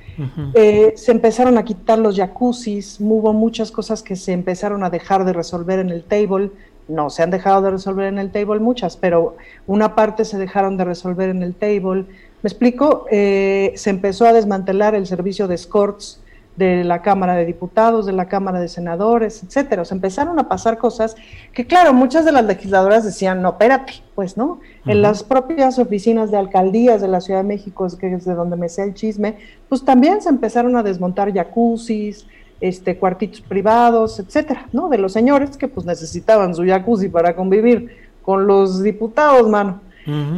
[0.53, 5.25] Eh, se empezaron a quitar los jacuzzis, hubo muchas cosas que se empezaron a dejar
[5.25, 6.51] de resolver en el table.
[6.87, 10.77] No se han dejado de resolver en el table muchas, pero una parte se dejaron
[10.77, 12.05] de resolver en el table.
[12.41, 16.21] Me explico, eh, se empezó a desmantelar el servicio de escorts
[16.55, 19.81] de la Cámara de Diputados, de la Cámara de Senadores, etcétera.
[19.81, 21.15] O sea, empezaron a pasar cosas
[21.53, 24.59] que, claro, muchas de las legisladoras decían, no, espérate, pues, ¿no?
[24.85, 28.55] En las propias oficinas de alcaldías de la Ciudad de México, que es de donde
[28.55, 29.37] me sé el chisme,
[29.67, 32.25] pues también se empezaron a desmontar jacuzzis,
[32.61, 34.87] este, cuartitos privados, etcétera, ¿no?
[34.89, 37.91] De los señores que pues necesitaban su jacuzzi para convivir
[38.21, 39.81] con los diputados, mano.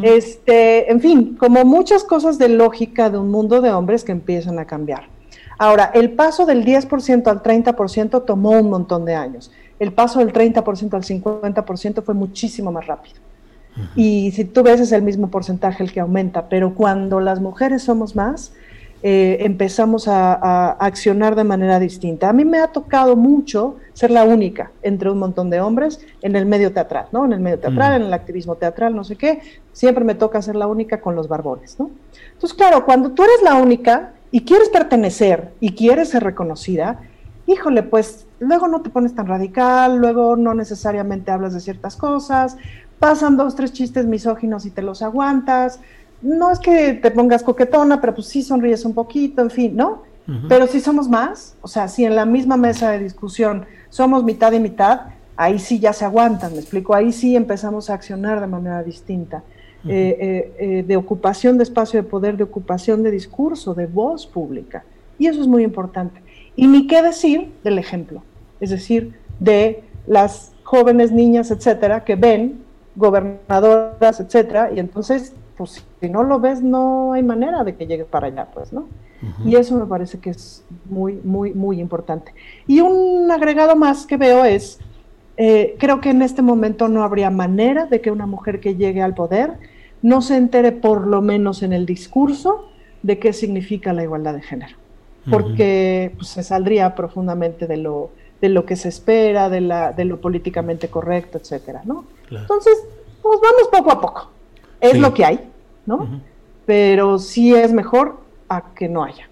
[0.01, 4.59] Este, en fin, como muchas cosas de lógica de un mundo de hombres que empiezan
[4.59, 5.09] a cambiar.
[5.57, 9.51] Ahora, el paso del 10% al 30% tomó un montón de años.
[9.79, 13.15] El paso del 30% al 50% fue muchísimo más rápido.
[13.95, 17.83] Y si tú ves es el mismo porcentaje el que aumenta, pero cuando las mujeres
[17.83, 18.51] somos más,
[19.03, 22.29] eh, empezamos a, accionar de manera distinta.
[22.29, 26.35] A mí me ha tocado mucho ser la única entre un montón de hombres en
[26.35, 27.25] el medio teatral, ¿no?
[27.25, 29.39] En el medio teatral, en el activismo teatral, no sé qué.
[29.71, 31.91] Siempre me toca ser la única con los barbones, ¿no?
[32.33, 36.99] Entonces, claro, cuando tú eres la única, y quieres pertenecer y quieres ser reconocida,
[37.45, 42.57] híjole, pues luego no te pones tan radical, luego no necesariamente hablas de ciertas cosas,
[42.99, 45.79] pasan dos, tres chistes misóginos y te los aguantas.
[46.21, 50.03] No es que te pongas coquetona, pero pues sí sonríes un poquito, en fin, ¿no?
[50.49, 54.51] Pero si somos más, o sea, si en la misma mesa de discusión somos mitad
[54.51, 55.03] y mitad,
[55.37, 59.43] ahí sí ya se aguantan, me explico, ahí sí empezamos a accionar de manera distinta.
[59.89, 64.27] Eh, eh, eh, de ocupación de espacio de poder, de ocupación de discurso, de voz
[64.27, 64.83] pública.
[65.17, 66.21] Y eso es muy importante.
[66.55, 68.23] Y ni qué decir del ejemplo,
[68.59, 72.63] es decir, de las jóvenes niñas, etcétera, que ven
[72.95, 78.05] gobernadoras, etcétera, y entonces, pues si no lo ves, no hay manera de que llegue
[78.05, 78.87] para allá, pues, ¿no?
[79.43, 82.33] Y eso me parece que es muy, muy, muy importante.
[82.67, 84.79] Y un agregado más que veo es
[85.37, 89.03] eh, creo que en este momento no habría manera de que una mujer que llegue
[89.03, 89.53] al poder
[90.01, 92.69] no se entere por lo menos en el discurso
[93.03, 94.75] de qué significa la igualdad de género,
[95.29, 100.05] porque pues, se saldría profundamente de lo, de lo que se espera, de, la, de
[100.05, 102.05] lo políticamente correcto, etcétera, ¿no?
[102.29, 102.77] Entonces,
[103.21, 104.31] pues vamos poco a poco.
[104.79, 105.39] Es lo que hay,
[105.85, 106.21] ¿no?
[106.65, 108.17] Pero sí es mejor
[108.49, 109.27] a que no haya.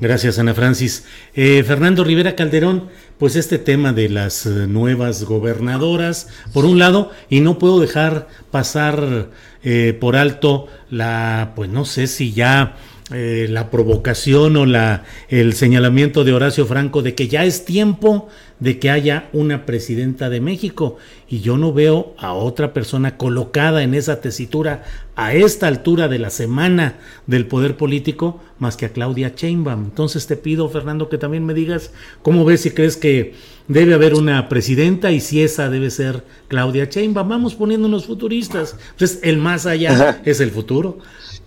[0.00, 1.06] Gracias, Ana Francis.
[1.34, 2.88] Eh, Fernando Rivera Calderón,
[3.20, 8.28] pues este tema de las eh, nuevas gobernadoras, por un lado, y no puedo dejar
[8.50, 9.28] pasar
[9.62, 12.76] eh, por alto la, pues no sé si ya
[13.12, 18.28] eh, la provocación o la, el señalamiento de Horacio Franco de que ya es tiempo
[18.60, 20.96] de que haya una presidenta de México
[21.28, 24.84] y yo no veo a otra persona colocada en esa tesitura
[25.16, 29.84] a esta altura de la semana del poder político más que a Claudia Sheinbaum.
[29.84, 31.92] Entonces te pido, Fernando, que también me digas
[32.22, 33.34] cómo ves si crees que
[33.66, 37.28] debe haber una presidenta y si esa debe ser Claudia Sheinbaum.
[37.28, 38.76] Vamos poniéndonos futuristas.
[38.92, 40.98] Entonces, el más allá es el futuro.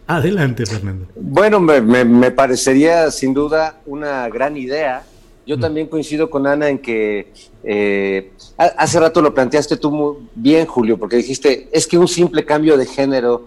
[0.08, 1.08] Adelante, Fernando.
[1.16, 5.06] Bueno, me, parecería sin duda una gran idea.
[5.46, 5.60] Yo mm.
[5.62, 7.32] también coincido con Ana en que
[7.64, 12.46] eh, hace rato lo planteaste tú muy bien, Julio, porque dijiste, es que un simple
[12.46, 13.46] cambio de género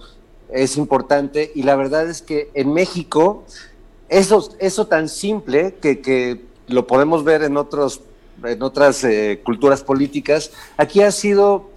[0.50, 3.44] es importante y la verdad es que en México
[4.08, 8.00] eso, eso tan simple que, lo podemos ver en, otros,
[8.42, 11.70] en otras eh, culturas políticas, aquí ha sido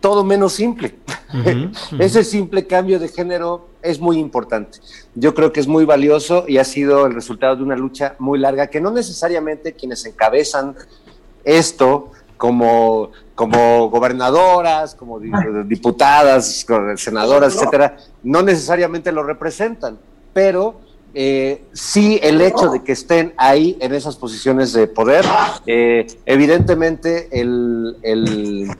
[0.00, 0.94] todo menos simple.
[1.98, 4.78] Ese simple cambio de género es muy importante.
[5.14, 8.38] Yo creo que es muy valioso y ha sido el resultado de una lucha muy
[8.38, 10.76] larga que no necesariamente quienes encabezan
[11.44, 16.64] esto como, como gobernadoras, como diputadas,
[16.96, 19.98] senadoras, etcétera, no necesariamente lo representan,
[20.32, 20.80] pero
[21.14, 25.24] eh, sí el hecho de que estén ahí en esas posiciones de poder,
[25.66, 28.70] eh, evidentemente el el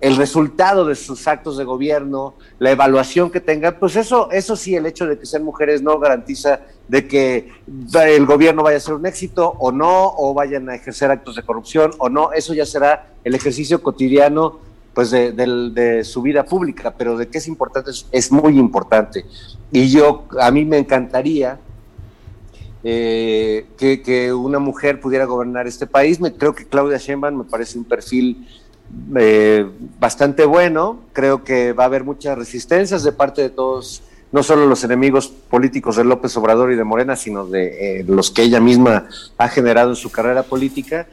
[0.00, 4.86] resultado de sus actos de gobierno, la evaluación que tengan, pues eso, eso sí, el
[4.86, 9.06] hecho de que sean mujeres no garantiza de que el gobierno vaya a ser un
[9.06, 13.08] éxito o no, o vayan a ejercer actos de corrupción o no, eso ya será
[13.24, 14.60] el ejercicio cotidiano
[14.94, 19.24] pues de, su vida pública, pero de que es importante, es, muy importante.
[19.70, 21.60] Y yo, a mí me encantaría
[22.82, 26.18] eh, que, una mujer pudiera gobernar este país.
[26.18, 28.48] Me, creo que Claudia Sheinbaum me parece un perfil
[29.16, 29.66] eh,
[29.98, 31.00] bastante bueno.
[31.12, 35.28] Creo que va a haber muchas resistencias de parte de todos, no solo los enemigos
[35.28, 39.48] políticos de López Obrador y de Morena, sino de eh, los que ella misma ha
[39.48, 41.06] generado en su carrera política.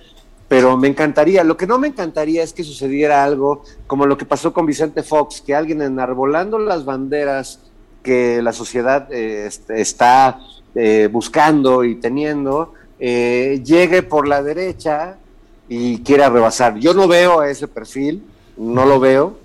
[0.47, 4.25] Pero me encantaría, lo que no me encantaría es que sucediera algo como lo que
[4.25, 7.59] pasó con Vicente Fox, que alguien enarbolando las banderas
[8.03, 10.39] que la sociedad este, está
[10.75, 15.17] eh, buscando y teniendo, eh, llegue por la derecha
[15.67, 16.77] y quiera rebasar.
[16.77, 18.23] Yo no veo a ese perfil,
[18.57, 19.37] no lo veo,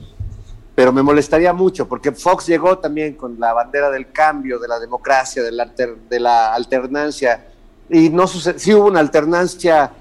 [0.74, 4.78] pero me molestaría mucho porque Fox llegó también con la bandera del cambio, de la
[4.78, 7.46] democracia, de la, de la alternancia,
[7.88, 9.92] y no sí hubo una alternancia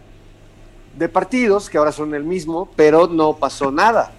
[0.95, 4.11] de partidos que ahora son el mismo, pero no pasó nada.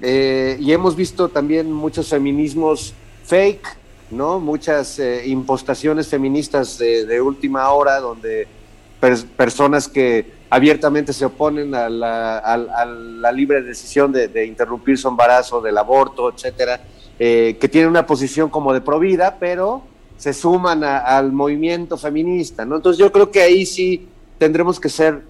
[0.00, 2.92] Eh, y hemos visto también muchos feminismos
[3.24, 3.66] fake,
[4.10, 4.38] ¿no?
[4.38, 8.46] Muchas eh, impostaciones feministas de, última hora donde
[9.36, 16.32] personas que abiertamente se oponen a la, libre decisión de, interrumpir su embarazo, del aborto,
[16.32, 16.80] etcétera,
[17.18, 19.82] eh, que tienen una posición como de provida, pero
[20.16, 22.76] se suman al movimiento feminista, ¿no?
[22.76, 25.22] Entonces yo creo que ahí sí tendremos que ser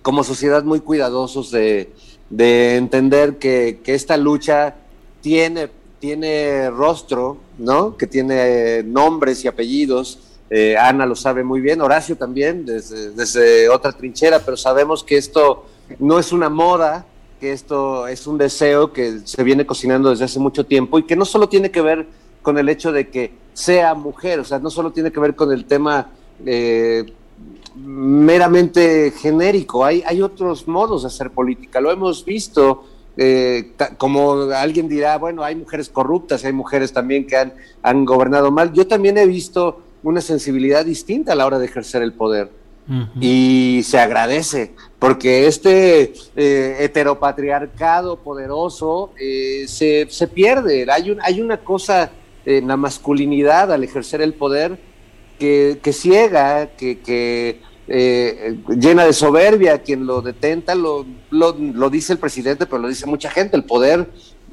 [0.00, 1.92] como sociedad muy cuidadosos de,
[2.30, 4.74] entender que, que esta lucha
[5.20, 5.68] tiene
[5.98, 7.96] tiene rostro, ¿no?
[7.96, 10.20] Que tiene nombres y apellidos.
[10.50, 15.66] Eh, Ana lo sabe muy bien, Horacio también, desde, otra trinchera, pero sabemos que esto
[15.98, 17.04] no es una moda,
[17.38, 21.16] que esto es un deseo que se viene cocinando desde hace mucho tiempo y que
[21.16, 22.06] no solo tiene que ver
[22.40, 25.52] con el hecho de que sea mujer, o sea, no solo tiene que ver con
[25.52, 26.10] el tema
[26.46, 27.04] eh,
[27.76, 32.84] meramente genérico, hay, hay otros modos de hacer política, lo hemos visto
[33.20, 37.36] eh, como alguien dirá, bueno, hay mujeres corruptas, hay mujeres también que
[37.82, 38.72] han gobernado mal.
[38.72, 42.50] Yo también he visto una sensibilidad distinta a la hora de ejercer el poder.
[43.20, 50.86] Y se agradece, porque este eh, heteropatriarcado poderoso eh, se, se, pierde.
[50.90, 52.10] Hay, un, hay una cosa
[52.46, 54.78] en la masculinidad al ejercer el poder
[55.38, 62.12] que, que ciega, que, que eh, llena de soberbia, quien lo detenta, lo, lo, dice
[62.12, 64.10] el presidente, pero lo dice mucha gente, el poder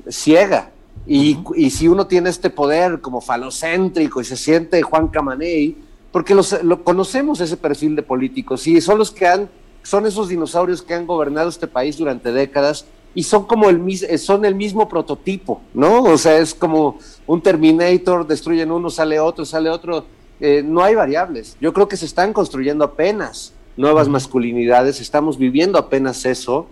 [0.09, 0.71] ciega.
[1.07, 5.77] Y, y si uno tiene este poder como falocéntrico y se siente Juan Camaney,
[6.11, 9.49] porque los, lo conocemos ese perfil de políticos, y son los que han,
[9.83, 14.43] son esos dinosaurios que han gobernado este país durante décadas y son como el son
[14.43, 16.03] el mismo prototipo, ¿no?
[16.03, 16.97] O sea, es como
[17.27, 20.05] un Terminator, destruyen uno, sale otro, sale otro
[20.39, 21.57] eh, no hay variables.
[21.61, 26.67] Yo creo que se están construyendo apenas nuevas masculinidades, estamos viviendo apenas eso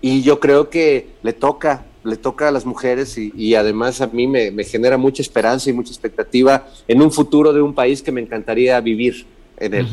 [0.00, 4.26] y yo creo que le toca, le toca a las mujeres y, además a mí
[4.26, 8.20] me, genera mucha esperanza y mucha expectativa en un futuro de un país que me
[8.20, 9.26] encantaría vivir
[9.58, 9.86] en él.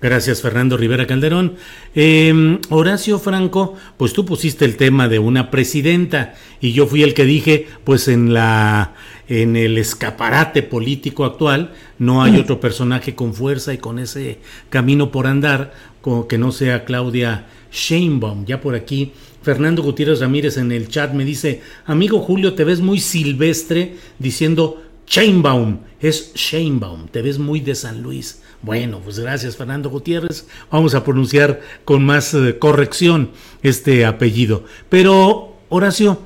[0.00, 1.54] Gracias, Fernando Rivera Calderón.
[1.94, 7.14] Em, Horacio Franco, pues tú pusiste el tema de una presidenta y yo fui el
[7.14, 8.92] que dije, pues en la
[9.26, 15.10] en el escaparate político actual no hay otro personaje con fuerza y con ese camino
[15.10, 15.72] por andar
[16.02, 18.44] como que no sea Claudia Sheinbaum.
[18.44, 19.12] Ya por aquí
[19.44, 24.82] Fernando Gutiérrez Ramírez en el chat me dice, amigo Julio, te ves muy silvestre diciendo
[25.06, 28.40] Sheinbaum, es Sheinbaum, te ves muy de San Luis.
[28.62, 30.48] Bueno, pues gracias Fernando Gutiérrez.
[30.70, 33.32] Vamos a pronunciar con más eh, corrección
[33.62, 34.64] este apellido.
[34.88, 36.22] Pero, Horacio,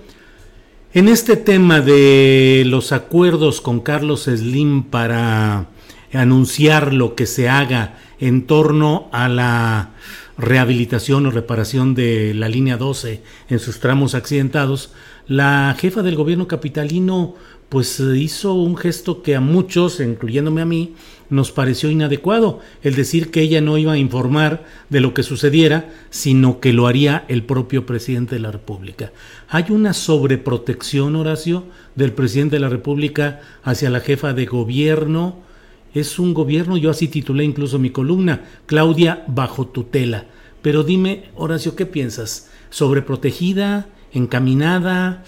[0.94, 5.66] en este tema de los acuerdos con Carlos Slim para
[6.12, 9.90] anunciar lo que se haga en torno a la
[10.38, 13.20] rehabilitación o reparación de la línea 12
[13.50, 14.92] en sus tramos accidentados,
[15.26, 17.34] la jefa del gobierno capitalino
[17.68, 20.94] pues hizo un gesto que a muchos, incluyéndome a mí,
[21.28, 25.92] nos pareció inadecuado, el decir que ella no iba a informar de lo que sucediera,
[26.08, 29.12] sino que lo haría el propio presidente de la República.
[29.50, 31.64] ¿Hay una sobreprotección, Horacio,
[31.94, 35.47] del presidente de la República hacia la jefa de gobierno?
[35.94, 40.26] Es un gobierno, yo así titulé incluso mi columna, Claudia bajo tutela.
[40.62, 42.50] Pero dime, Horacio, ¿qué piensas?
[42.70, 43.88] ¿Sobreprotegida?
[44.12, 45.24] ¿Encaminada?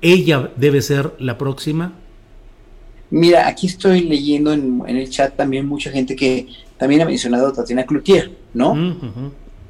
[0.00, 1.92] ¿Ella debe ser la próxima?
[3.10, 6.46] Mira, aquí estoy leyendo en, el chat también mucha gente que
[6.76, 8.74] también ha mencionado a Tatiana Cloutier, ¿no?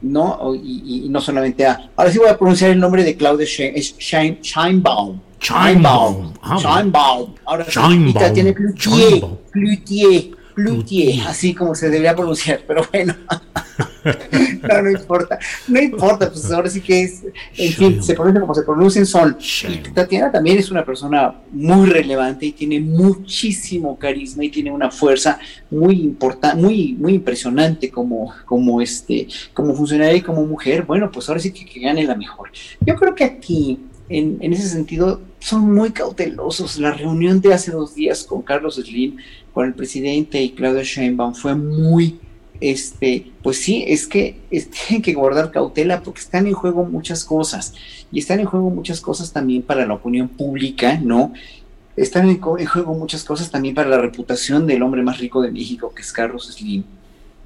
[0.01, 1.91] No, y, no solamente a.
[1.97, 3.95] Ahora sí voy a pronunciar el nombre de Claudia es
[5.41, 6.35] Scheinbaum.
[6.43, 6.59] Scheinbaum.
[6.59, 7.35] Scheinbaum.
[7.45, 9.25] Ahora y Tatiana Cloutier.
[9.51, 10.31] Cloutier.
[10.55, 11.27] Cloutier.
[11.27, 13.15] Así como se debería pronunciar, pero bueno.
[14.69, 17.23] no, no importa, no importa, pues ahora sí que es,
[17.57, 19.37] en fin, se pronuncia como se pronuncian, son.
[19.69, 24.91] Y Tatiana también es una persona muy relevante y tiene muchísimo carisma y tiene una
[24.91, 25.39] fuerza
[25.71, 30.85] muy importante, muy, muy impresionante como, como este, como funcionaria y como mujer.
[30.85, 32.51] Bueno, pues ahora sí que, que gane la mejor.
[32.81, 33.79] Yo creo que aquí
[34.09, 36.79] en, en, ese sentido son muy cautelosos.
[36.79, 39.17] La reunión de hace dos días con Carlos Slim,
[39.53, 42.19] con el presidente y Claudia Sheinbaum fue muy,
[42.61, 47.75] este, pues sí, es que tienen que guardar cautela porque están en juego muchas cosas
[48.11, 51.33] y están en juego muchas cosas también para la opinión pública, ¿no?
[51.97, 55.93] Están en, juego muchas cosas también para la reputación del hombre más rico de México,
[55.93, 56.85] que es Carlos Slim.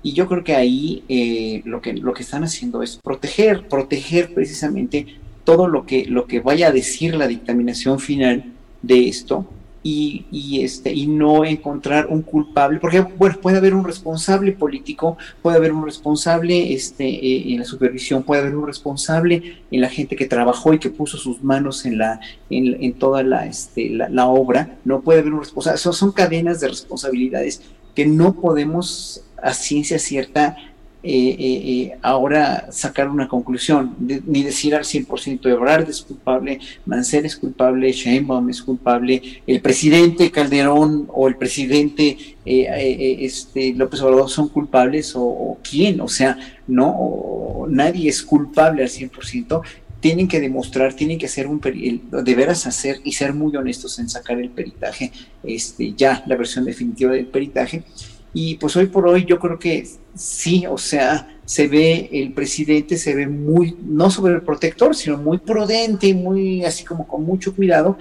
[0.02, 4.34] Y yo creo que ahí eh, lo, que, lo que están haciendo es proteger, proteger
[4.34, 9.46] precisamente todo lo que, lo que vaya a decir la dictaminación final de esto
[9.82, 15.56] y, y, este, y no encontrar un culpable, porque puede haber un responsable político, puede
[15.56, 20.14] haber un responsable este, eh, en la supervisión, puede haber un responsable en la gente
[20.14, 24.26] que trabajó y que puso sus manos en, la, en, en toda la, este, la,
[24.26, 27.62] obra, no puede haber un responsable, son, son cadenas de responsabilidades
[27.94, 30.56] que no podemos a ciencia cierta
[31.04, 37.36] eh, eh, ahora sacar una conclusión, ni decir al 100% Ebrard es culpable, Mancera es
[37.36, 44.48] culpable, Sheinbaum es culpable, el presidente Calderón o el presidente eh, este, López Obrador son
[44.48, 46.38] culpables o, quién, o sea,
[46.68, 49.60] no, nadie es culpable al 100%,
[49.98, 54.08] tienen que demostrar, tienen que hacer un de veras hacer y ser muy honestos en
[54.08, 55.10] sacar el peritaje,
[55.42, 57.82] este, ya la versión definitiva del peritaje.
[58.34, 62.96] Y pues hoy por hoy yo creo que sí, o sea, se ve el presidente,
[62.96, 67.54] se ve muy, no sobre el protector, sino muy prudente, muy así como con mucho
[67.54, 67.98] cuidado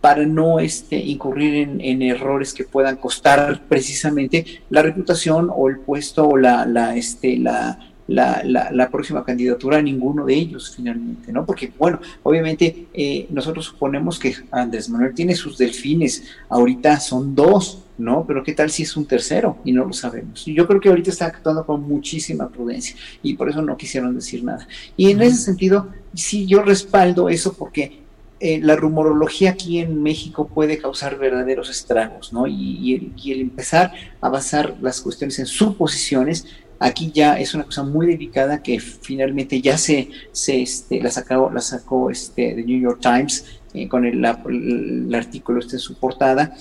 [0.00, 6.28] para no este, incurrir en, errores que puedan costar precisamente la reputación o el puesto
[6.28, 7.78] o la, la, este, la,
[8.08, 11.46] la, la, la, próxima candidatura a ninguno de ellos finalmente, ¿no?
[11.46, 17.84] Porque, bueno, obviamente eh, nosotros suponemos que Andrés Manuel tiene sus delfines, ahorita son dos,
[18.02, 18.24] ¿no?
[18.26, 19.58] Pero ¿qué tal si es un tercero?
[19.64, 20.44] Y no lo sabemos.
[20.44, 24.44] Yo creo que ahorita está actuando con muchísima prudencia y por eso no quisieron decir
[24.44, 24.66] nada.
[24.96, 28.02] Y en ese sentido, sí, yo respaldo eso porque
[28.40, 32.46] eh, la rumorología aquí en México puede causar verdaderos estragos, ¿no?
[32.46, 36.46] Y, y, el, y, el, empezar a basar las cuestiones en suposiciones
[36.82, 41.48] Aquí ya es una cosa muy delicada que finalmente ya se, se este, la sacó,
[41.48, 45.78] la sacó este, The New York Times eh, con el, la, el, artículo este en
[45.80, 46.52] su portada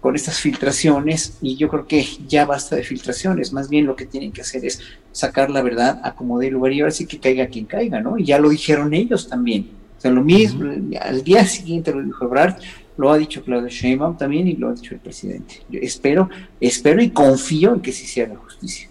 [0.00, 4.06] con estas filtraciones y yo creo que ya basta de filtraciones, más bien lo que
[4.06, 4.80] tienen que hacer es
[5.12, 8.18] sacar la verdad a como de lugar y ahora sí que caiga quien caiga, ¿no?
[8.18, 9.70] Y ya lo dijeron ellos también.
[9.98, 10.98] O sea, lo mismo, uh -huh.
[11.00, 12.56] al día siguiente lo dijo Ebrard,
[12.96, 15.62] lo ha dicho Claudio Sheinbaum también y lo ha dicho el presidente.
[15.70, 16.28] Yo espero,
[16.60, 18.89] espero y confío en que sí se haga justicia.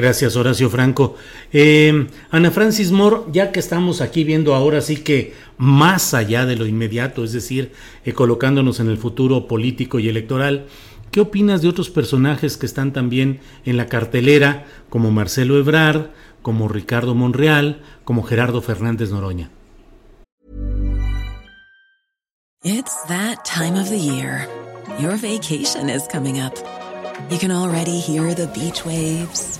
[0.00, 1.16] Gracias, Horacio Franco.
[1.52, 6.56] Eh, Ana Francis Moore, ya que estamos aquí viendo ahora sí que más allá de
[6.56, 7.72] lo inmediato, es decir,
[8.06, 10.64] eh, colocándonos en el futuro político y electoral,
[11.10, 16.06] ¿qué opinas de otros personajes que están también en la cartelera, como Marcelo Ebrard,
[16.40, 19.50] como Ricardo Monreal, como Gerardo Fernández Noroña?
[22.64, 24.48] It's that time of the year.
[24.98, 26.54] Your vacation is coming up.
[27.28, 29.59] You can already hear the beach waves.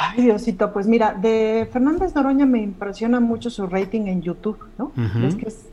[0.00, 4.92] Ay, Diosito, pues mira, de Fernández Noroña me impresiona mucho su rating en YouTube, ¿no?
[4.96, 5.26] Uh -huh.
[5.26, 5.66] Es que es,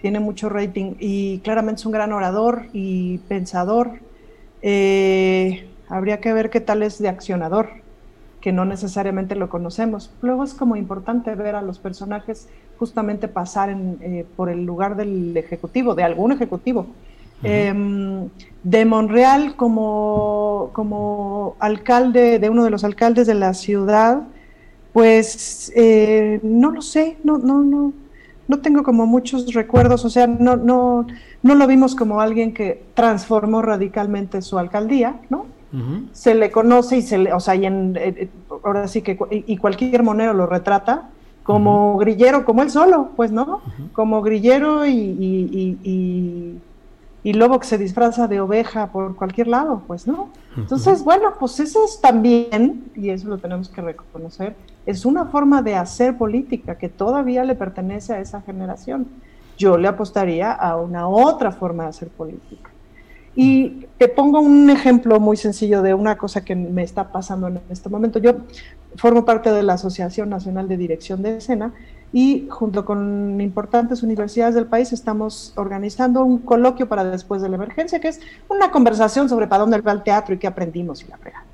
[0.00, 3.90] tiene mucho rating y claramente es un gran orador y pensador.
[4.62, 7.68] Eh, habría que ver qué tal es de accionador,
[8.40, 10.10] que no necesariamente lo conocemos.
[10.22, 12.48] Luego es como importante ver a los personajes
[12.78, 16.86] justamente pasar en, eh, por el lugar del ejecutivo, de algún ejecutivo.
[17.42, 17.50] Uh -huh.
[17.50, 18.28] eh,
[18.66, 24.22] de Monreal como, como alcalde, de uno de los alcaldes de la ciudad,
[24.92, 27.92] pues eh, no lo sé, no, no, no,
[28.48, 31.06] no tengo como muchos recuerdos, o sea, no, no,
[31.44, 35.46] no lo vimos como alguien que transformó radicalmente su alcaldía, ¿no?
[36.12, 38.28] Se le conoce y se le, o sea, y en, eh, eh,
[38.64, 41.10] ahora sí que, y, cualquier monero lo retrata
[41.42, 43.60] como grillero, como él solo, pues, ¿no?
[43.92, 44.92] Como grillero y,
[45.84, 46.58] y,
[47.32, 50.30] lobo que se disfraza de oveja por cualquier lado, pues, ¿no?
[50.56, 54.54] Entonces, bueno, pues eso es también, y eso lo tenemos que reconocer,
[54.86, 59.08] es una forma de hacer política que todavía le pertenece a esa generación.
[59.58, 62.70] Yo le apostaría a una otra forma de hacer política.
[63.34, 67.60] Y te pongo un ejemplo muy sencillo de una cosa que me está pasando en
[67.68, 68.18] este momento.
[68.18, 68.32] Yo
[68.96, 71.72] formo parte de la Asociación Nacional de Dirección de Escena
[72.12, 77.56] y junto con importantes universidades del país estamos organizando un coloquio para después de la
[77.56, 81.08] emergencia, que es una conversación sobre para dónde va el teatro y qué aprendimos y
[81.08, 81.44] la fregada.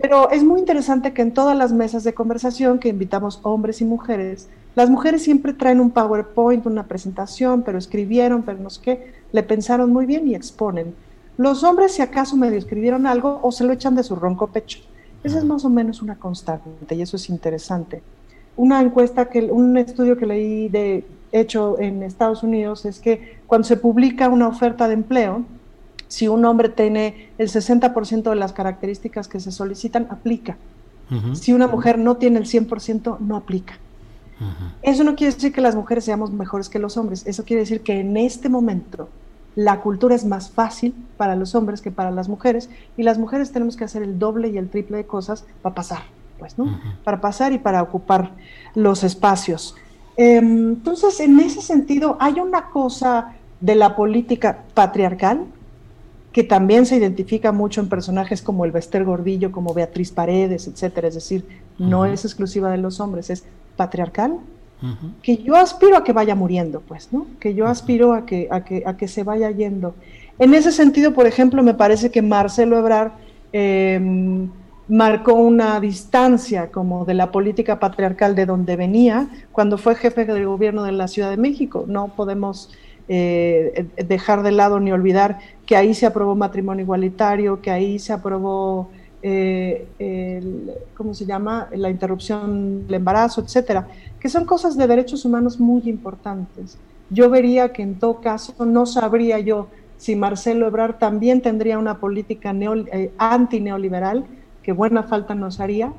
[0.00, 3.84] Pero es muy interesante que en todas las mesas de conversación que invitamos hombres y
[3.84, 9.12] mujeres, las mujeres siempre traen un PowerPoint, una presentación, pero escribieron, pero no sé qué,
[9.32, 10.94] le pensaron muy bien y exponen.
[11.36, 14.80] Los hombres, si acaso medio escribieron algo, o se lo echan de su ronco pecho.
[15.22, 18.02] Esa es más o menos una constante y eso es interesante.
[18.56, 23.66] Una encuesta, que, un estudio que leí de hecho en Estados Unidos es que cuando
[23.66, 25.42] se publica una oferta de empleo,
[26.08, 30.56] si un hombre tiene el 60% de las características que se solicitan, aplica.
[31.34, 33.74] Si una mujer no tiene el 100%, no aplica.
[34.82, 37.82] Eso no quiere decir que las mujeres seamos mejores que los hombres, eso quiere decir
[37.82, 39.08] que en este momento
[39.54, 43.52] la cultura es más fácil para los hombres que para las mujeres y las mujeres
[43.52, 46.02] tenemos que hacer el doble y el triple de cosas para pasar,
[46.38, 46.80] pues, ¿no?
[47.04, 48.32] Para pasar y para ocupar
[48.74, 49.74] los espacios.
[50.16, 55.46] Em, entonces, en ese sentido, hay una cosa de la política patriarcal
[56.32, 61.08] que también se identifica mucho en personajes como el Bester Gordillo, como Beatriz Paredes, etcétera.
[61.08, 61.46] Es decir,
[61.78, 63.44] no es exclusiva de los hombres, es
[63.76, 64.38] patriarcal,
[65.22, 67.26] que yo aspiro a que vaya muriendo, pues, ¿no?
[67.38, 69.94] Que yo aspiro a que, a que, a que se vaya yendo.
[70.40, 73.12] En ese sentido, por ejemplo, me parece que Marcelo Ebrard
[73.52, 74.50] em,
[74.92, 80.44] marcó una distancia como de la política patriarcal de donde venía cuando fue jefe del
[80.44, 81.86] gobierno de la Ciudad de México.
[81.88, 82.70] No podemos
[83.08, 88.12] eh, dejar de lado ni olvidar que ahí se aprobó matrimonio igualitario, que ahí se
[88.12, 88.90] aprobó,
[89.22, 89.88] eh,
[90.94, 93.88] ¿cómo se llama?, la interrupción del embarazo, etcétera,
[94.20, 96.76] que son cosas de derechos humanos muy importantes.
[97.08, 101.98] Yo vería que en todo caso no sabría yo si Marcelo Ebrard también tendría una
[101.98, 104.26] política eh, anti-neoliberal,
[104.62, 105.92] que buena falta nos haría,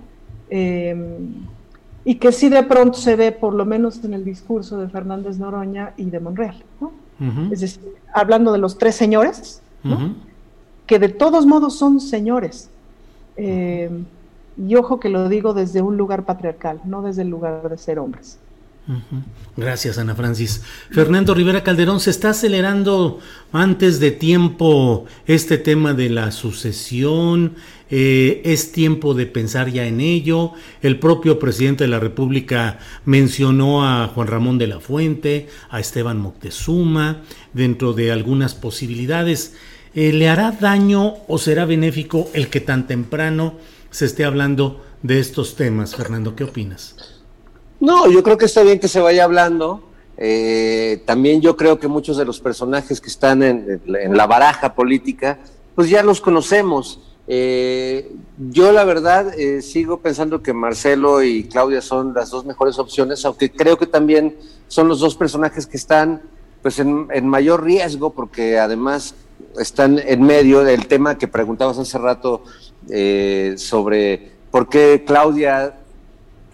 [2.05, 5.37] y que sí de pronto se ve, por lo menos en el discurso de Fernández
[5.37, 6.63] Noroña y de Monreal.
[6.81, 6.91] ¿no?
[7.51, 7.83] Es decir,
[8.13, 9.61] hablando de los tres señores,
[10.85, 12.69] que de todos modos son señores.
[13.37, 13.89] Eh,
[14.57, 17.97] y ojo que lo digo desde un lugar patriarcal, no desde el lugar de ser
[17.99, 18.37] hombres.
[19.55, 20.61] Gracias, Ana Francis.
[20.91, 23.19] Fernando Rivera Calderón, se está acelerando
[23.53, 27.53] antes de tiempo este tema de la sucesión.
[27.89, 30.51] Eh, es tiempo de pensar ya en ello.
[30.81, 36.19] El propio presidente de la República mencionó a Juan Ramón de la Fuente, a Esteban
[36.19, 37.21] Moctezuma,
[37.53, 39.55] dentro de algunas posibilidades.
[39.95, 43.53] Eh, ¿Le hará daño o será benéfico el que tan temprano
[43.91, 45.95] se esté hablando de estos temas?
[45.95, 47.12] Fernando, ¿qué opinas?
[47.83, 49.83] No, yo creo que está bien que se vaya hablando.
[50.15, 55.39] Eh, también yo creo que muchos de los personajes que están en, la baraja política,
[55.75, 57.01] pues ya los conocemos.
[57.27, 62.79] Eh, yo la verdad eh, sigo pensando que Marcelo y Claudia son las dos mejores
[62.79, 64.37] opciones, aunque creo que también
[64.69, 66.21] son los dos personajes que están
[66.61, 69.13] pues en, en mayor riesgo, porque además
[69.59, 72.43] están en medio del tema que preguntabas hace rato
[73.57, 75.82] sobre por qué Claudia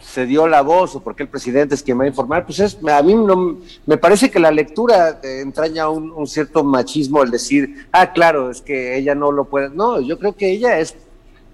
[0.02, 2.78] se dio la voz o porque el presidente es quien va a informar, pues es,
[2.88, 8.12] a mí no, me parece que la lectura entraña un, cierto machismo al decir, ah,
[8.12, 9.70] claro, es que ella no lo puede.
[9.70, 10.92] No, yo creo que ella es,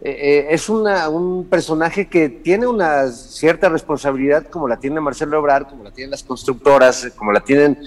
[0.01, 5.37] eh, eh, es una, un personaje que tiene una cierta responsabilidad como la tiene Marcelo
[5.37, 7.79] Ebrard, como la tienen las constructoras, como la tienen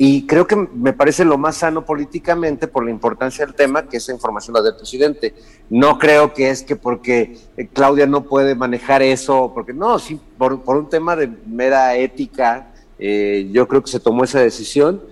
[0.00, 3.96] y creo que me parece lo más sano políticamente por la importancia del tema, que
[3.96, 5.34] esa información la del presidente.
[5.70, 10.20] No creo que es que porque eh, Claudia no puede manejar eso, porque no, sí,
[10.38, 15.02] por, un tema de mera ética, eh, yo creo que se tomó esa decisión.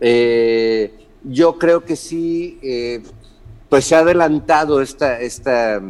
[0.00, 2.58] Eh, yo creo que sí,
[3.68, 5.80] pues se ha adelantado esta, esta,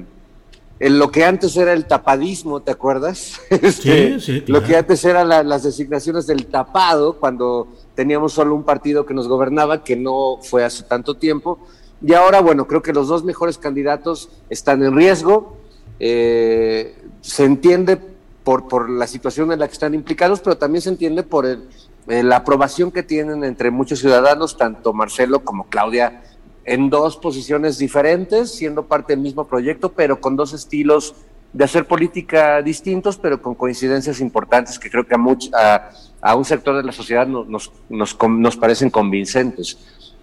[0.83, 3.41] en lo que antes era el tapadismo, ¿te acuerdas?
[3.51, 8.65] Este, sí, sí, Lo que antes eran las designaciones del tapado, cuando teníamos solo un
[8.65, 11.59] partido que nos gobernaba, que no fue hace tanto tiempo.
[12.05, 15.57] Y ahora, bueno, creo que los dos mejores candidatos están en riesgo.
[16.01, 17.99] Eh, se entiende
[18.43, 21.69] por, por la situación en la que están implicados, pero también se entiende por el,
[22.09, 26.23] eh, la aprobación que tienen entre muchos ciudadanos, tanto Marcelo como Claudia,
[26.65, 31.15] en dos posiciones diferentes, siendo parte del mismo proyecto, pero con dos estilos
[31.53, 35.15] de hacer política distintos, pero con coincidencias importantes que creo que
[35.55, 35.91] a,
[36.21, 39.79] a, un sector de la sociedad nos, nos, nos, parecen convincentes.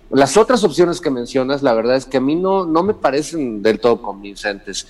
[0.09, 3.61] Las otras opciones que mencionas, la verdad es que a mí no, no me parecen
[3.61, 4.87] del todo convincentes.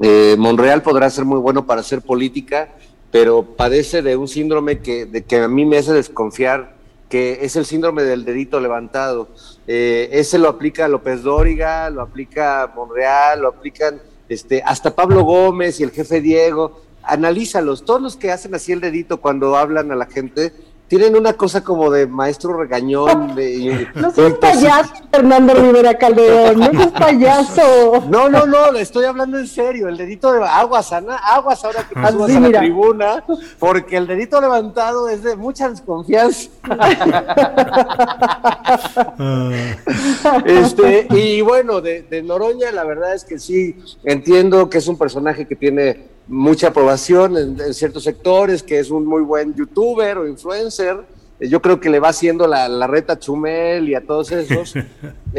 [0.00, 2.68] Eh, Monreal podrá ser muy bueno para hacer política,
[3.10, 6.76] pero padece de un síndrome que, que a mí me hace desconfiar,
[7.08, 9.28] que es el síndrome del dedito levantado.
[9.66, 15.80] Eh, ese lo aplica López Dóriga, lo aplica Monreal, lo aplican este, hasta Pablo Gómez
[15.80, 16.82] y el jefe Diego.
[17.02, 20.52] Analízalos, todos los que hacen así el dedito cuando hablan a la gente,
[20.88, 23.34] tienen una cosa como de maestro regañón.
[23.34, 28.04] De, no seas payaso, Fernando Rivera Calderón, no seas payaso.
[28.16, 29.88] No, no, no, le estoy hablando en serio.
[29.88, 33.24] El dedito de aguas, Ana, aguas ahora que pasas a la tribuna,
[33.58, 36.50] porque el dedito levantado es de mucha desconfianza.
[40.44, 44.96] este, y bueno, de, de Noroña, la verdad es que sí, entiendo que es un
[44.96, 50.28] personaje que tiene mucha aprobación en, ciertos sectores, que es un muy buen youtuber o
[50.28, 50.98] influencer.
[51.38, 54.32] Eh, yo creo que le va haciendo la, la reta a Chumel y a todos
[54.32, 54.74] esos.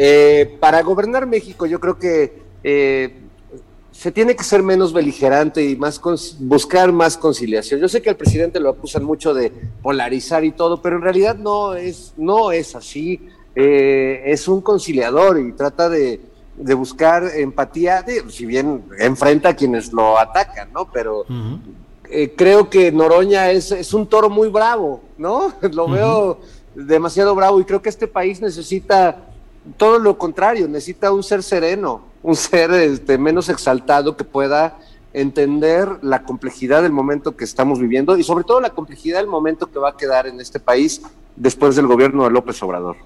[0.00, 3.16] Eh, para gobernar México, yo creo que eh,
[3.90, 6.00] se tiene que ser menos beligerante y más
[6.38, 7.80] buscar más conciliación.
[7.80, 9.50] Yo sé que al presidente lo acusan mucho de
[9.82, 13.28] polarizar y todo, pero en realidad no es, no es así.
[13.56, 16.20] es un conciliador y trata de,
[16.58, 20.90] de buscar empatía, si bien enfrenta a quienes lo atacan, ¿no?
[20.92, 21.24] Pero
[22.10, 25.52] eh, creo que Noroña es, es, un toro muy bravo, ¿no?
[25.72, 26.40] Lo veo
[26.74, 29.24] demasiado bravo y creo que este país necesita
[29.76, 34.78] todo lo contrario, necesita un ser sereno, un ser este, menos exaltado que pueda
[35.12, 39.70] entender la complejidad del momento que estamos viviendo y sobre todo la complejidad del momento
[39.70, 41.02] que va a quedar en este país
[41.36, 42.96] después del gobierno de López Obrador.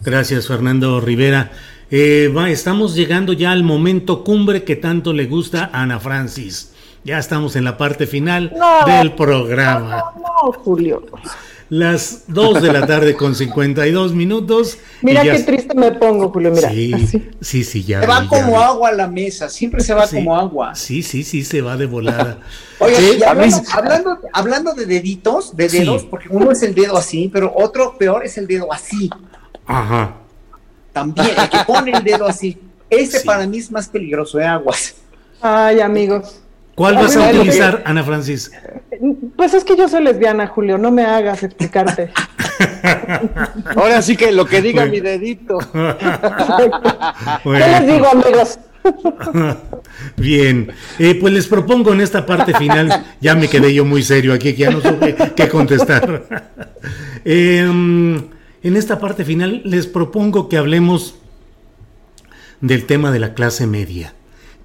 [0.00, 1.50] Gracias, Fernando Rivera.
[1.90, 6.72] Eh, va, estamos llegando ya al momento cumbre que tanto le gusta a Ana Francis.
[7.04, 8.52] Ya estamos en la parte final
[8.86, 10.04] del programa.
[10.16, 11.04] No, Julio.
[11.70, 14.78] Las 2 de la tarde con 52 minutos.
[15.02, 16.50] Mira qué triste me pongo, Julio.
[16.50, 16.70] Mira.
[16.70, 16.92] Sí,
[17.40, 18.00] sí, sí, ya.
[18.00, 20.74] Se va como agua a la mesa, siempre se va como agua.
[20.74, 22.38] Sí, sí, sí, se va de volada.
[22.78, 27.96] Oye, hablando, hablando, de deditos, de dedos, porque uno es el dedo así, pero otro
[27.98, 29.10] peor es el dedo así.
[29.68, 30.14] Ajá
[30.98, 32.58] también, el que pone el dedo así.
[32.90, 34.48] Ese para mí es más peligroso de ¿eh?
[34.48, 34.96] aguas.
[35.40, 36.40] Ay, amigos.
[36.74, 38.50] ¿Cuál vas a utilizar, Ana Francis?
[39.36, 42.10] Pues es que yo soy lesbiana, Julio, no me hagas explicarte.
[43.76, 45.58] Ahora sí que lo que diga mi dedito.
[45.72, 48.58] ¿Qué les digo, amigos?
[50.16, 54.32] Bien, eh, pues les propongo en esta parte final, ya me quedé yo muy serio
[54.32, 56.24] aquí, que ya no supe qué contestar.
[57.24, 58.18] eh,
[58.62, 61.14] en esta parte final les propongo que hablemos
[62.60, 64.14] del tema de la clase media,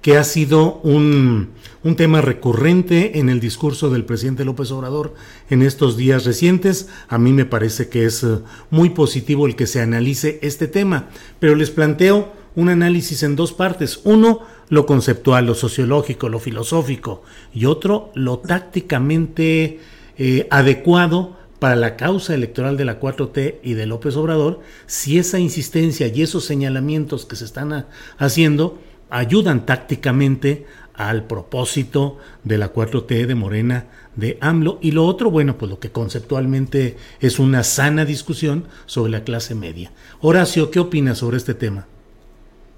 [0.02, 1.50] que ha sido un,
[1.84, 5.14] un, tema recurrente en el discurso del presidente López Obrador
[5.48, 6.88] en estos días recientes.
[7.08, 8.38] A mí me parece que es eh,
[8.70, 13.52] muy positivo el que se analice este tema, pero les planteo un análisis en dos
[13.52, 14.00] partes.
[14.04, 17.22] Uno, lo conceptual, lo sociológico, lo filosófico,
[17.52, 19.80] y otro, lo tácticamente
[20.18, 25.38] eh, adecuado para la causa electoral de la 4T y de López Obrador, si esa
[25.38, 27.86] insistencia y esos señalamientos que se están
[28.18, 35.30] haciendo ayudan tácticamente al propósito de la 4T de Morena de AMLO y lo otro,
[35.30, 39.90] bueno, pues lo que conceptualmente es una sana discusión sobre la clase media.
[40.20, 41.86] Horacio, ¿qué opinas sobre este tema?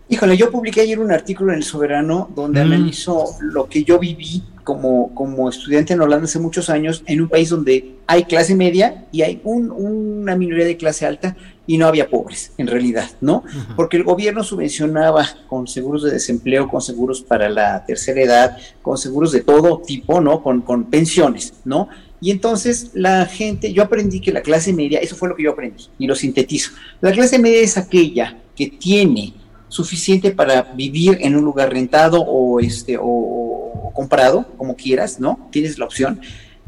[0.09, 2.67] Híjole, yo publiqué ayer un artículo en El Soberano donde mm.
[2.67, 7.29] analizo lo que yo viví como, como estudiante en Holanda hace muchos años, en un
[7.29, 11.37] país donde hay clase media y hay una minoría de clase alta
[11.69, 13.45] y no había pobres, en realidad, ¿no?
[13.77, 18.99] Porque el gobierno subvencionaba con seguros de desempleo, con seguros para la tercera edad, con
[18.99, 20.43] seguros de todo tipo, ¿no?
[20.43, 21.89] Con, con pensiones, ¿no?
[22.21, 25.53] Y entonces la gente, yo aprendí que la clase media, eso fue lo que yo
[25.53, 29.35] aprendí y lo sintetizo, la clase media es aquella que tiene
[29.69, 35.49] suficiente para vivir en un lugar rentado o este o, comprado, como quieras, ¿no?
[35.51, 36.21] Tienes la opción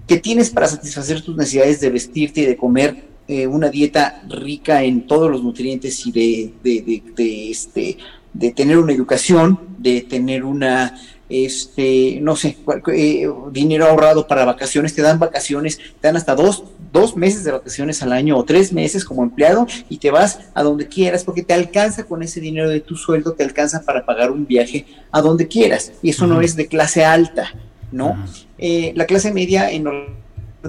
[0.06, 4.82] que tienes para satisfacer tus necesidades de vestirte y de comer eh, una dieta rica
[4.82, 7.98] en todos los nutrientes y de, de, de, este
[8.32, 12.56] de tener una educación, de tener una este, no sé,
[12.92, 17.52] eh, dinero ahorrado para vacaciones, te dan vacaciones, te dan hasta dos, dos meses de
[17.52, 21.42] vacaciones al año o tres meses como empleado y te vas a donde quieras porque
[21.42, 25.20] te alcanza con ese dinero de tu sueldo, te alcanza para pagar un viaje a
[25.20, 27.52] donde quieras y eso no es de clase alta,
[27.92, 28.16] ¿no?
[28.58, 29.86] Eh, la clase media en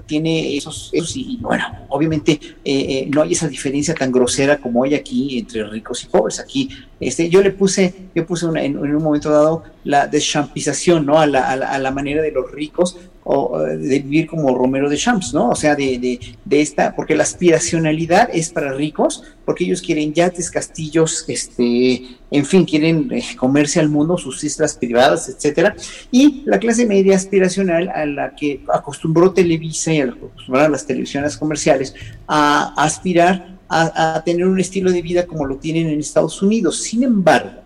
[0.06, 4.94] tiene esos, y bueno, obviamente eh, eh, no hay esa diferencia tan grosera como hay
[4.94, 6.40] aquí entre ricos y pobres.
[6.40, 6.70] Aquí,
[7.00, 11.20] este, yo le puse, yo puse en, un momento dado la deschampización, ¿no?
[11.20, 15.34] A la, a la, manera de los ricos o de vivir como Romero de Champs,
[15.34, 15.50] ¿no?
[15.50, 20.14] O sea, de, de, de, esta, porque la aspiracionalidad es para ricos, porque ellos quieren
[20.14, 25.76] yates, castillos, este, en fin, quieren eh, comerse al mundo, sus islas privadas, etcétera,
[26.12, 31.94] y la clase media aspiracional a la que acostumbró Televisa y a las televisiones comerciales
[32.28, 36.82] a, aspirar a, tener un estilo de vida como lo tienen en Estados Unidos.
[36.82, 37.62] Sin embargo,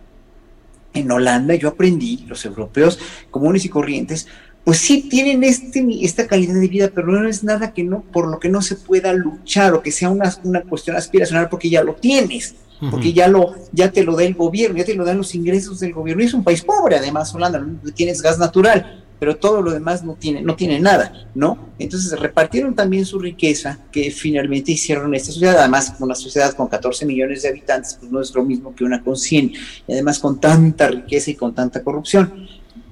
[0.93, 2.99] en Holanda yo aprendí, los europeos
[3.31, 4.27] comunes y corrientes,
[4.63, 8.27] pues sí tienen este, esta calidad de vida, pero no es nada que no, por
[8.27, 11.83] lo que no se pueda luchar o que sea una, una cuestión aspiracional porque ya
[11.83, 12.55] lo tienes
[12.91, 15.79] porque ya lo ya te lo da el gobierno, ya te lo dan los ingresos
[15.79, 16.23] del gobierno.
[16.23, 20.15] Y es un país pobre, además, Holanda, tienes gas natural, pero todo lo demás no
[20.15, 21.69] tiene, no tiene nada, ¿no?
[21.79, 27.05] Entonces repartieron también su riqueza, que finalmente hicieron esta sociedad, además una sociedad con 14
[27.05, 29.53] millones de habitantes, pues no es lo mismo que una con 100,
[29.87, 32.49] y además con tanta riqueza y con tanta corrupción.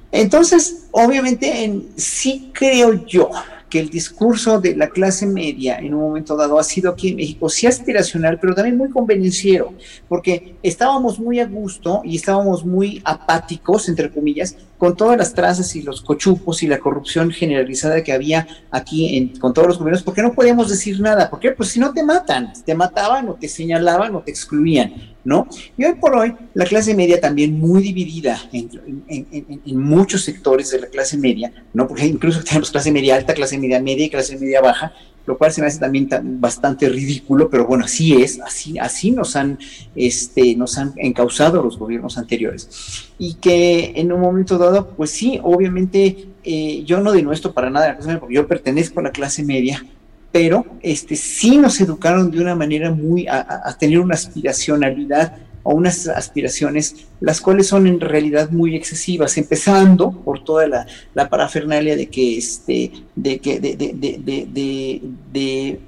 [0.10, 3.30] Entonces, obviamente, en, sí creo yo
[3.70, 7.18] que el discurso de la clase media en un momento dado ha sido aquí en
[7.18, 9.74] México sí aspiracional, pero también muy convenciero,
[10.08, 15.76] porque estábamos muy a gusto y estábamos muy apáticos, entre comillas, con todas las trazas
[15.76, 20.24] y los cochupos y la corrupción generalizada que había aquí con todos los gobiernos, porque
[20.24, 24.16] no podíamos decir nada, porque pues si no te matan, te mataban o te señalaban
[24.16, 24.92] o te excluían,
[25.24, 25.48] ¿no?
[25.78, 30.80] Y hoy por hoy la clase media también muy dividida en, en muchos sectores de
[30.80, 31.88] la clase media, ¿no?
[31.88, 34.94] Porque incluso tenemos clase media alta, clase media media y clase media baja,
[35.26, 36.10] lo cual se me hace también
[36.40, 39.60] bastante ridículo, pero bueno, así es, así, así nos han,
[39.96, 43.12] este, nos han encausado los gobiernos anteriores.
[43.18, 47.98] Y que en un momento dado, pues sí, obviamente eh, yo no denuestro para nada
[48.20, 49.86] porque yo pertenezco a la clase media,
[50.32, 56.08] pero este, sí nos educaron de una manera muy a tener una aspiracionalidad o unas
[56.08, 62.08] aspiraciones, las cuales son en realidad muy excesivas, empezando por toda la, la parafernalia de
[62.08, 65.02] que este, de que de, de, de,
[65.32, 65.80] de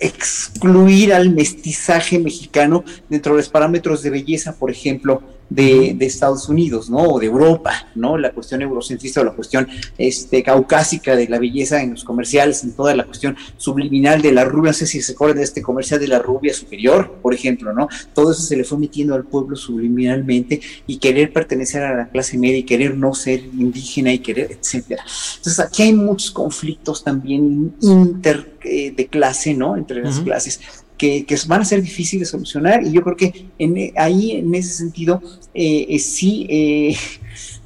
[0.00, 6.88] excluir al mestizaje mexicano dentro de los parámetros de belleza, por ejemplo, de, Estados Unidos,
[6.88, 6.98] ¿no?
[6.98, 8.16] O de Europa, ¿no?
[8.16, 12.72] La cuestión eurocentrista o la cuestión este, caucásica de la belleza en los comerciales, en
[12.72, 16.00] toda la cuestión subliminal de la rubia, no sé si se acuerdan de este comercial
[16.00, 17.88] de la rubia superior, por ejemplo, ¿no?
[18.14, 22.38] Todo eso se le fue metiendo al pueblo subliminalmente y querer pertenecer a la clase
[22.38, 25.04] media y querer no ser indígena y querer, etcétera.
[25.36, 29.76] Entonces aquí hay muchos conflictos también inter eh, de clase, ¿no?
[29.76, 30.60] Entre las clases
[31.00, 34.74] que, van a ser difíciles de solucionar y yo creo que en, ahí en ese
[34.74, 35.22] sentido
[35.54, 36.96] eh, eh, sí eh,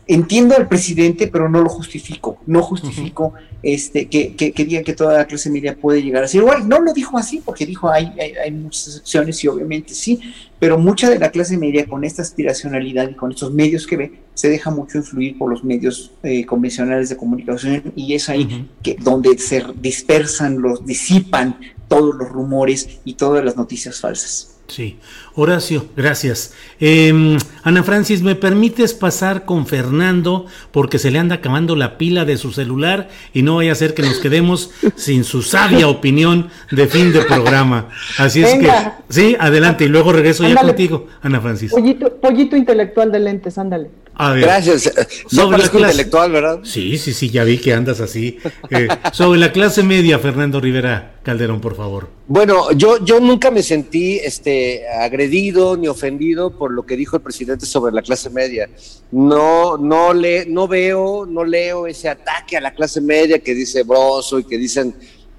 [0.07, 5.19] entiendo al presidente pero no lo justifico, no justifico este que, que, diga que toda
[5.19, 8.13] la clase media puede llegar a ser igual, no lo dijo así porque dijo hay,
[8.21, 10.21] hay, muchas excepciones y obviamente sí,
[10.61, 14.13] pero mucha de la clase media con esta aspiracionalidad y con estos medios que ve
[14.35, 16.13] se deja mucho influir por los medios
[16.47, 21.57] convencionales de comunicación y es ahí que donde se dispersan los disipan
[21.95, 24.51] todos los rumores y todas las noticias falsas.
[24.67, 24.99] Sí,
[25.35, 26.55] Horacio, gracias.
[26.81, 32.25] Em, Ana Francis, ¿me permites pasar con Fernando porque se le anda acabando la pila
[32.25, 36.49] de su celular y no vaya a ser que nos quedemos sin su sabia opinión
[36.71, 37.91] de fin de programa?
[38.17, 38.73] Así es que,
[39.11, 41.71] sí, adelante y luego regreso ya contigo, Ana Francis.
[41.71, 43.91] Pollito, pollito intelectual de lentes, ándale.
[44.17, 44.93] Gracias.
[45.29, 46.61] Sobre la clase, intelectual, ¿verdad?
[46.63, 48.39] Sí, sí, sí, ya vi que andas así.
[48.71, 52.09] Eh, sobre la clase media, Fernando Rivera Calderón, por favor.
[52.27, 57.23] Bueno, yo, yo nunca me sentí este, agredido ni ofendido por lo que dijo el
[57.23, 58.69] presidente sobre la clase media.
[59.11, 63.83] No, no, le, no veo, no leo ese ataque a la clase media que dice
[63.83, 64.95] Broso y que dicen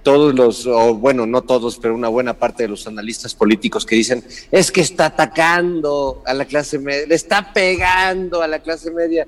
[0.05, 3.95] todos los, o bueno, no todos, pero una buena parte de los analistas políticos que
[3.95, 8.91] dicen, es que está atacando a la clase media, le está pegando a la clase
[8.91, 9.25] media.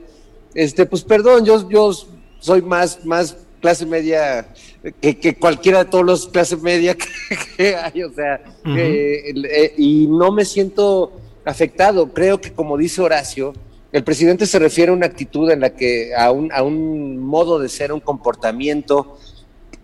[0.53, 1.91] Este, pues perdón, yo, yo
[2.39, 4.53] soy más, más clase media
[5.01, 6.95] que, cualquiera de todos los clases media
[7.57, 11.11] que, hay, o sea, eh, y no me siento
[11.43, 12.13] afectado.
[12.13, 13.53] Creo que como dice Horacio,
[13.91, 17.57] el presidente se refiere a una actitud en la que, a un, a un modo
[17.57, 19.17] de ser, un comportamiento,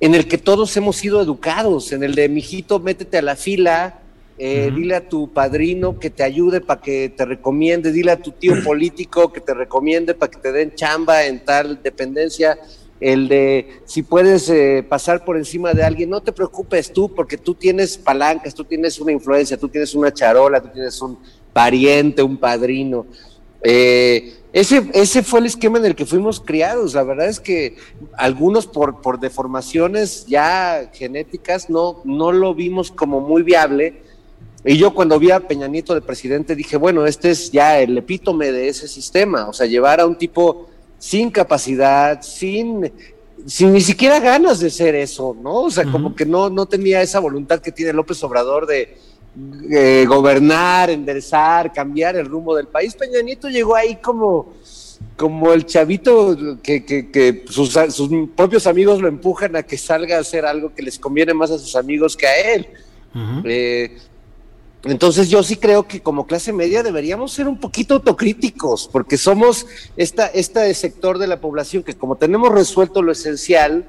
[0.03, 4.01] en el que todos hemos sido educados, en el de, mijito, métete a la fila,
[4.37, 8.31] eh, dile a tu padrino que te ayude para que te recomiende, dile a tu
[8.31, 12.59] tío político que te recomiende para que te den chamba en tal dependencia,
[12.99, 17.37] el de si puedes eh, pasar por encima de alguien, no te preocupes tú, porque
[17.37, 21.17] tú tienes palancas, tú tienes una influencia, tú tienes una charola, tú tienes un
[21.53, 23.05] pariente, un padrino.
[23.63, 26.93] Eh, ese, ese fue el esquema en el que fuimos criados.
[26.93, 27.75] La verdad es que
[28.15, 34.03] algunos por, por deformaciones ya genéticas no, no lo vimos como muy viable.
[34.63, 37.97] Y yo cuando vi a Peña Nieto de presidente dije, bueno, este es ya el
[37.97, 39.49] epítome de ese sistema.
[39.49, 42.93] O sea, llevar a un tipo sin capacidad, sin,
[43.47, 45.63] sin ni siquiera ganas de ser eso, ¿no?
[45.63, 48.95] O sea, como que no, no tenía esa voluntad que tiene López Obrador de,
[49.71, 52.95] eh, gobernar, enderezar, cambiar el rumbo del país.
[52.95, 54.53] Peña Nieto llegó ahí como,
[55.17, 57.75] como el chavito que, sus,
[58.35, 61.57] propios amigos lo empujan a que salga a hacer algo que les conviene más a
[61.57, 62.67] sus amigos que a él.
[63.43, 63.97] Eh,
[64.83, 69.65] entonces yo sí creo que como clase media deberíamos ser un poquito autocríticos, porque somos
[69.95, 73.85] esta, este sector de la población que como tenemos resuelto lo esencial,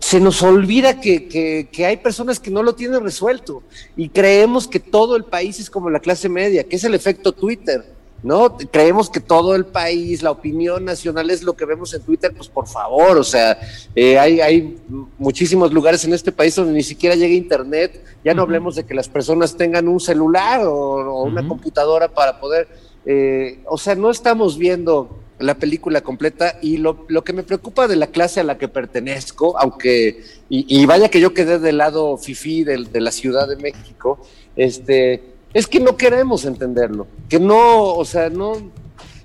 [0.00, 3.62] se nos olvida que, hay personas que no lo tienen resuelto
[3.96, 7.32] y creemos que todo el país es como la clase media, que es el efecto
[7.32, 7.84] Twitter,
[8.22, 8.56] ¿no?
[8.56, 12.48] Creemos que todo el país, la opinión nacional es lo que vemos en Twitter, pues
[12.48, 13.58] por favor, o sea,
[13.94, 14.76] eh, hay, hay
[15.18, 18.94] muchísimos lugares en este país donde ni siquiera llega Internet, ya no hablemos de que
[18.94, 22.68] las personas tengan un celular o, una computadora para poder,
[23.04, 27.88] eh, o sea, no estamos viendo la película completa y lo, lo, que me preocupa
[27.88, 32.16] de la clase a la que pertenezco, aunque, y, vaya que yo quedé del lado
[32.16, 34.18] fifí de, de, la Ciudad de México,
[34.56, 35.22] este,
[35.52, 38.54] es que no queremos entenderlo, que no, o sea, no,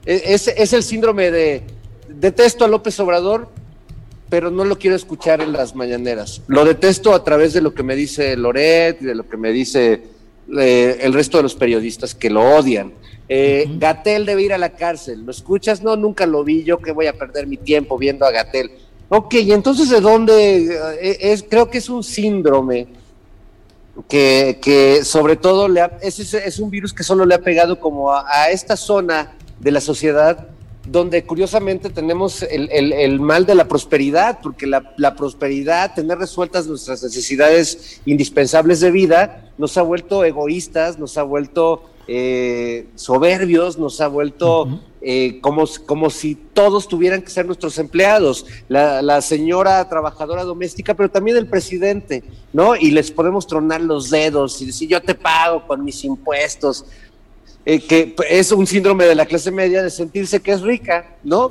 [0.05, 1.63] e, es, es el síndrome de
[2.09, 3.49] detesto a López Obrador,
[4.29, 6.41] pero no lo quiero escuchar en las mañaneras.
[6.47, 9.51] Lo detesto a través de lo que me dice Loret y de lo que me
[9.51, 10.03] dice
[10.57, 12.93] eh, el resto de los periodistas que lo odian.
[13.29, 15.21] Eh, Gatel debe ir a la cárcel.
[15.23, 15.81] ¿Lo escuchas?
[15.81, 16.63] No, nunca lo vi.
[16.63, 18.71] Yo que voy a perder mi tiempo viendo a Gatel.
[19.07, 22.87] Ok, y entonces de dónde eh, es, creo que es un síndrome
[24.07, 28.13] que, que sobre todo le es, es, un virus que solo le ha pegado como
[28.13, 30.47] a, esta zona de la sociedad
[30.85, 36.67] donde curiosamente tenemos el, el, mal de la prosperidad, porque la, la, prosperidad, tener resueltas
[36.67, 44.01] nuestras necesidades indispensables de vida, nos ha vuelto egoístas, nos ha vuelto eh, soberbios, nos
[44.01, 50.43] ha vuelto eh, como, como si todos tuvieran que ser nuestros empleados, la, señora trabajadora
[50.43, 52.23] doméstica, pero también el presidente,
[52.53, 52.75] ¿no?
[52.75, 56.85] Y les podemos tronar los dedos y decir, yo te pago con mis impuestos.
[57.63, 61.49] Eh, que es un síndrome de la clase media de sentirse que es rica, ¿no?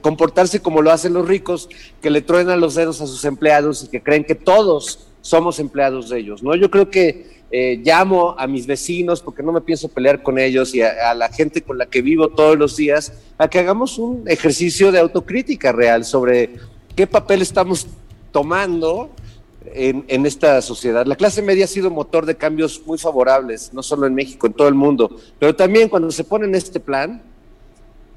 [0.00, 1.68] comportarse como lo hacen los ricos,
[2.00, 6.08] que le truenan los dedos a sus empleados y que creen que todos somos empleados
[6.08, 6.54] de ellos, ¿no?
[6.54, 10.74] Yo creo que eh, llamo a mis vecinos, porque no me pienso pelear con ellos,
[10.74, 14.24] y a, la gente con la que vivo todos los días, a que hagamos un
[14.26, 16.54] ejercicio de autocrítica real sobre
[16.96, 17.86] qué papel estamos
[18.32, 19.10] tomando
[19.72, 21.06] en, en, esta sociedad.
[21.06, 24.52] La clase media ha sido motor de cambios muy favorables, no solo en México, en
[24.52, 27.22] todo el mundo, pero también cuando se pone en este plan,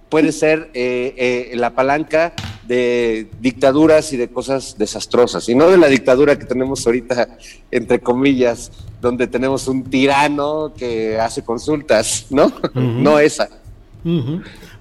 [0.10, 2.34] puede ser eh, eh, la palanca
[2.66, 7.38] de dictaduras y de cosas desastrosas, y no de la dictadura que tenemos ahorita,
[7.72, 8.72] entre comillas,
[9.02, 12.52] donde tenemos un tirano que hace consultas, ¿no?
[12.74, 13.50] No esa.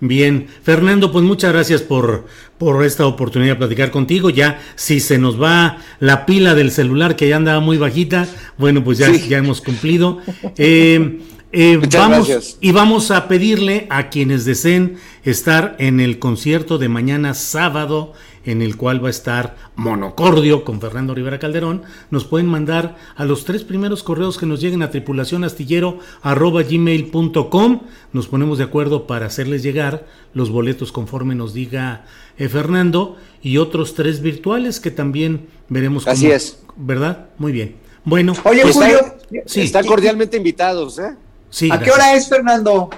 [0.01, 2.27] Bien, Fernando, pues muchas gracias por,
[2.59, 4.31] por esta oportunidad de platicar contigo.
[4.31, 8.85] Ya, si se nos va la pila del celular que ya andaba muy bajita, bueno,
[8.85, 10.19] pues ya, ya hemos cumplido.
[10.59, 11.21] Eh,
[11.53, 17.35] eh, vamos y vamos a pedirle a quienes deseen estar en el concierto de mañana
[17.35, 18.13] sábado
[18.47, 23.27] en el cual va a estar Monocordio con Fernando Rivera Calderón, nos pueden mandar a
[23.27, 27.81] los tres primeros correos que nos lleguen a tripulacionastillero.gmail.com.
[28.13, 32.07] Nos ponemos de acuerdo para hacerles llegar los boletos conforme nos diga
[32.39, 36.05] eh, Fernando y otros tres virtuales que también veremos.
[36.05, 36.61] Cómo, Así es.
[36.77, 37.27] ¿Verdad?
[37.39, 37.77] Muy bien.
[38.05, 39.01] Bueno, Oye, pues Julio,
[39.45, 41.17] están cordialmente invitados, ¿eh?
[41.51, 42.89] Sí, ¿A qué hora es, Fernando?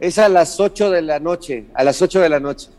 [0.00, 2.70] Es a las 8 de la noche, a las 8 de la noche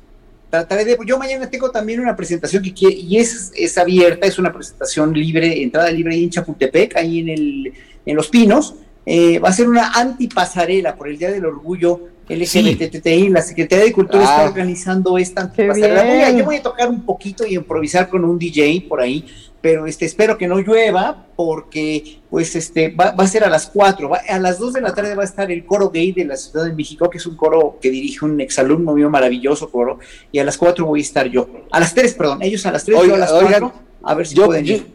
[1.06, 5.14] yo mañana tengo también una presentación que quiere, y es, es abierta, es una presentación
[5.14, 7.74] libre, entrada libre ahí en Chapultepec, ahí en, el,
[8.06, 8.76] en Los Pinos.
[9.06, 13.30] Eh, va a ser una antipasarela por el Día del Orgullo LGBTTI.
[13.30, 14.48] La Secretaría de Cultura está ah.
[14.48, 16.32] organizando esta antipasarela.
[16.32, 19.26] yo voy a tocar un poquito y improvisar con un DJ por ahí
[19.64, 24.12] pero este, espero que no llueva porque pues este, va, a ser a las 4,
[24.28, 26.66] a las 2 de la tarde va a estar el coro gay de la Ciudad
[26.66, 30.00] de México, que es un coro que dirige un exalumno mío, maravilloso coro,
[30.34, 32.84] y a las 4 voy a estar yo, a las 3, perdón, ellos a las
[32.84, 34.88] 3, yo a las 4, a ver si yo, pueden ir.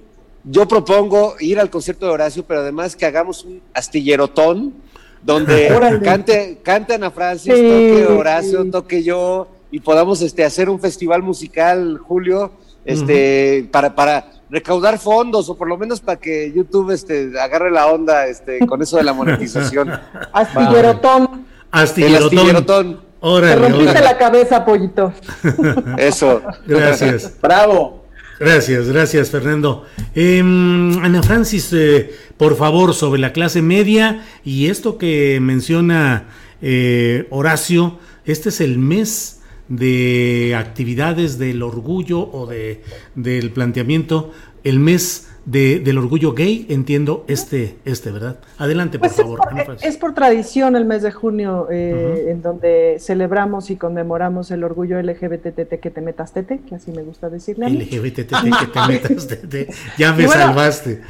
[0.45, 4.75] Yo, propongo ir al concierto de Horacio, pero además que hagamos un astillerotón
[5.23, 11.23] donde cante, cante Ana Francis, toque Horacio, toque yo, y podamos este, hacer un festival
[11.23, 12.53] musical, Julio,
[12.85, 17.87] este, para, para recaudar fondos o por lo menos para que YouTube este, agarre la
[17.87, 19.91] onda este, con eso de la monetización.
[20.33, 21.47] Astillerotón.
[21.71, 23.09] Astillerotón.
[23.21, 25.13] Te rompiste la cabeza, pollito.
[25.99, 26.41] Eso.
[26.67, 27.33] Gracias.
[27.43, 28.05] Bravo.
[28.39, 29.85] Gracias, gracias, Fernando.
[30.15, 36.29] Em, Ana Francis, eh, por favor, sobre la clase media y esto que menciona
[36.63, 39.38] eh, Horacio, este es el mes
[39.69, 42.83] de actividades del orgullo o de,
[43.15, 44.33] del planteamiento,
[44.65, 48.37] el mes del orgullo gay, entiendo este, este, ¿verdad?
[48.59, 49.41] Adelante, por pues favor.
[49.83, 55.01] Es por, tradición el mes de junio eh, en donde celebramos y conmemoramos el orgullo
[55.01, 57.65] LGBTT que te metas tete, que así me gusta decirle.
[57.65, 59.69] A LGBTT que te metas tete,
[59.99, 61.01] ya me salvaste.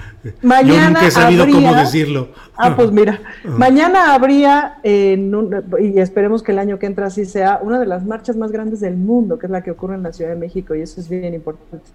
[0.42, 2.28] Mañana Yo nunca he sabido cómo decirlo.
[2.56, 5.34] Ah, pues mira, mañana habría, en
[5.80, 8.80] y esperemos que el año que entra así sea, una de las marchas más grandes
[8.80, 11.08] del mundo, que es la que ocurre en la Ciudad de México, y eso es
[11.08, 11.90] bien importante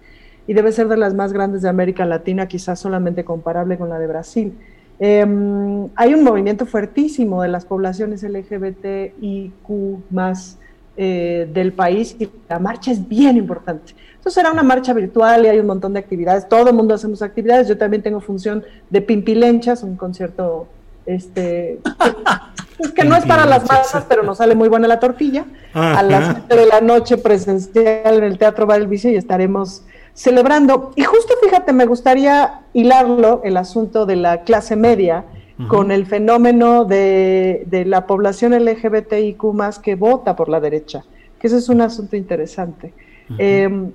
[0.46, 3.98] y debe ser de las más grandes de América Latina, quizás solamente comparable con la
[3.98, 4.52] de Brasil.
[4.98, 10.58] Em, hay un movimiento fuertísimo de las poblaciones LGBTIQ más
[10.96, 13.94] eh, del país y la marcha es bien importante.
[14.10, 17.20] Entonces será una marcha virtual y hay un montón de actividades, todo el mundo hacemos
[17.22, 20.68] actividades, yo también tengo función de Pimpilenchas, un concierto
[21.04, 21.80] este,
[22.94, 25.44] que, no es para las masas, pero nos sale muy buena la tortilla.
[25.72, 29.82] A las 7 de la noche presencial en el Teatro Bar El Vicio y estaremos
[30.14, 30.92] celebrando.
[30.96, 35.24] Y justo fíjate, me gustaría hilarlo, el asunto de la clase media,
[35.68, 41.04] con el fenómeno de, la población LGBTIQ más que vota por la derecha,
[41.38, 42.92] que ese es un asunto interesante.
[43.38, 43.92] Em,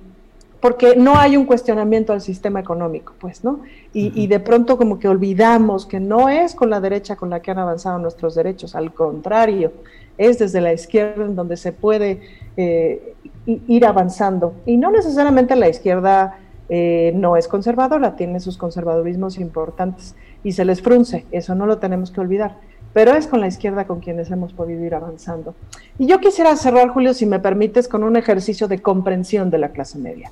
[0.58, 3.60] porque no hay un cuestionamiento al sistema económico, pues, ¿no?
[3.92, 7.50] Y, de pronto como que olvidamos que no es con la derecha con la que
[7.50, 9.72] han avanzado nuestros derechos, al contrario,
[10.18, 12.20] es desde la izquierda en donde se puede
[12.56, 13.14] eh,
[13.46, 14.54] ir avanzando.
[14.66, 16.38] Y no necesariamente la izquierda
[16.68, 20.14] eh, no es conservadora, tiene sus conservadurismos importantes
[20.44, 22.58] y se les frunce, eso no lo tenemos que olvidar,
[22.92, 25.54] pero es con la izquierda con quienes hemos podido ir avanzando.
[25.98, 29.70] Y yo quisiera cerrar, Julio, si me permites, con un ejercicio de comprensión de la
[29.70, 30.30] clase media.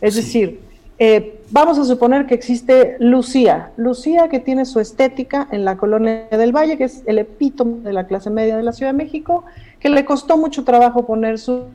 [0.00, 0.60] Es decir,
[1.00, 6.26] eh, vamos a suponer que existe Lucía, Lucía que tiene su estética en la colonia
[6.30, 9.44] del Valle, que es el epítome de la clase media de la Ciudad de México,
[9.78, 11.66] que le costó mucho trabajo poner su,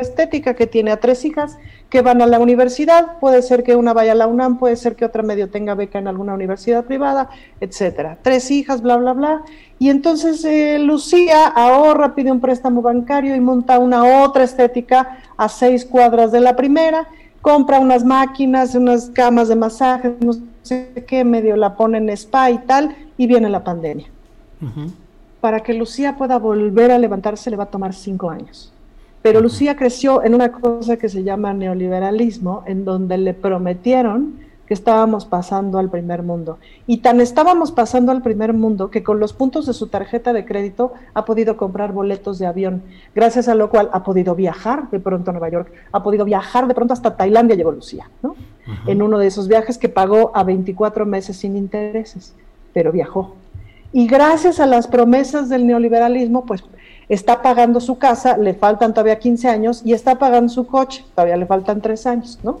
[0.00, 1.58] estética, que tiene a tres hijas
[1.90, 4.96] que van a la universidad, puede ser que una vaya a la UNAM, puede ser
[4.96, 7.30] que otra medio tenga beca en alguna universidad privada,
[7.60, 8.18] etcétera.
[8.20, 9.42] Tres hijas, bla, bla, bla.
[9.78, 15.48] Y entonces eh, Lucía ahorra, pide un préstamo bancario y monta una otra estética a
[15.48, 17.06] seis cuadras de la primera
[17.42, 20.32] compra unas máquinas, unas camas de masaje, no
[20.62, 24.06] sé qué, medio la pone en spa y tal, y viene la pandemia.
[25.40, 28.72] Para que Lucía pueda volver a levantarse le va a tomar cinco años.
[29.22, 34.38] Pero Lucía creció en una cosa que se llama neoliberalismo, en donde le prometieron
[34.72, 36.58] estábamos pasando al primer mundo.
[36.86, 40.44] Y tan estábamos pasando al primer mundo que con los puntos de su tarjeta de
[40.44, 42.82] crédito ha podido comprar boletos de avión,
[43.14, 46.66] gracias a lo cual ha podido viajar de pronto a Nueva York, ha podido viajar
[46.66, 48.34] de pronto hasta Tailandia, llegó Lucía, ¿no?
[48.86, 52.34] En uno de esos viajes que pagó a 24 meses sin intereses,
[52.72, 53.34] pero viajó.
[53.92, 56.64] Y gracias a las promesas del neoliberalismo, pues
[57.08, 61.36] está pagando su casa, le faltan todavía 15 años, y está pagando su coche, todavía
[61.36, 62.60] le faltan 3 años, ¿no?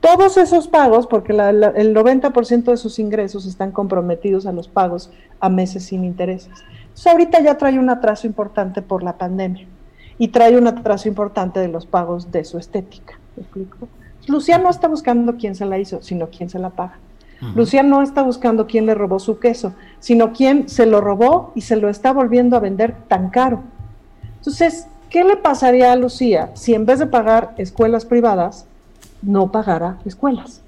[0.00, 5.48] Todos esos pagos, porque el 90% de sus ingresos están comprometidos a los pagos a
[5.48, 6.52] meses sin intereses.
[6.82, 9.66] Entonces ahorita ya trae un atraso importante por la pandemia
[10.18, 13.18] y trae un atraso importante de los pagos de su estética.
[13.36, 13.88] ¿Me explico?
[14.26, 16.98] Lucía no está buscando quién se la hizo, sino quién se la paga.
[17.54, 21.60] Lucía no está buscando quién le robó su queso, sino quién se lo robó y
[21.60, 23.62] se lo está volviendo a vender tan caro.
[24.38, 28.66] Entonces, ¿qué le pasaría a Lucía si en vez de pagar escuelas privadas,
[29.22, 30.62] no pagara escuelas.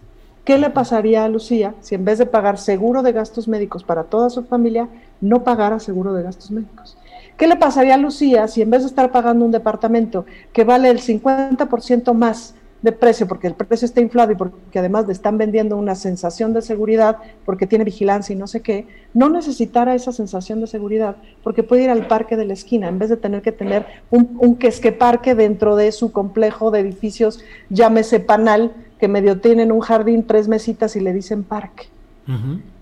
[0.44, 4.04] ¿Qué le pasaría a Lucía si en vez de pagar seguro de gastos médicos para
[4.04, 4.88] toda su familia,
[5.20, 6.96] no pagara seguro de gastos médicos?
[7.36, 10.90] ¿Qué le pasaría a Lucía si en vez de estar pagando un departamento que vale
[10.90, 15.36] el 50% más de precio, porque el precio está inflado y porque además le están
[15.36, 20.12] vendiendo una sensación de seguridad, porque tiene vigilancia y no sé qué, no necesitara esa
[20.12, 23.42] sensación de seguridad, porque puede ir al parque de la esquina, en vez de tener
[23.42, 29.08] que tener un, un quesque parque dentro de su complejo de edificios, llámese panal, que
[29.08, 31.86] medio tienen un jardín, tres mesitas y le dicen parque.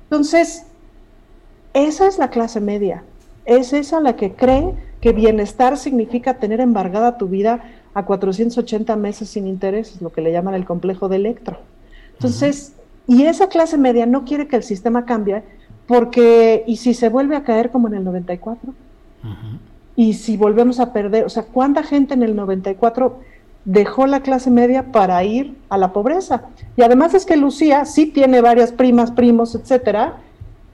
[0.05, 0.64] Entonces,
[1.73, 3.05] esa es la clase media,
[3.44, 7.62] es esa la que cree que bienestar significa tener embargada tu vida
[7.97, 11.56] a 480 meses sin intereses, lo que le llaman el complejo de Electro.
[12.12, 12.74] Entonces,
[13.06, 15.43] y esa clase media no quiere que el sistema cambie
[15.86, 18.74] porque, ¿y si se vuelve a caer como en el 94?
[19.97, 23.18] Y si volvemos a perder, o sea, ¿cuánta gente en el 94
[23.64, 26.43] dejó la clase media para ir a la pobreza?
[26.77, 30.18] Y además es que Lucía sí tiene varias primas, primos, etcétera,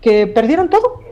[0.00, 1.02] que perdieron todo.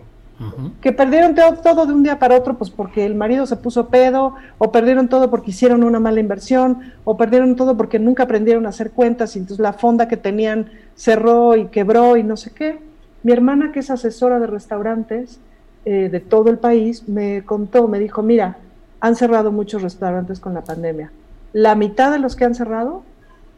[0.81, 4.35] Que perdieron todo, de un día para otro, pues porque el marido se puso pedo,
[4.59, 8.71] o perdieron todo porque hicieron una mala inversión, o perdieron todo porque nunca aprendieron a
[8.71, 12.79] hacer cuentas y entonces la fonda que tenían cerró y quebró y no sé qué.
[13.23, 15.41] Mi hermana, que es asesora de restaurantes
[15.85, 18.57] eh, de todo el país, me contó, me dijo, mira,
[19.01, 21.13] han cerrado muchos restaurantes con la pandemia.
[21.53, 23.03] La mitad de los que han cerrado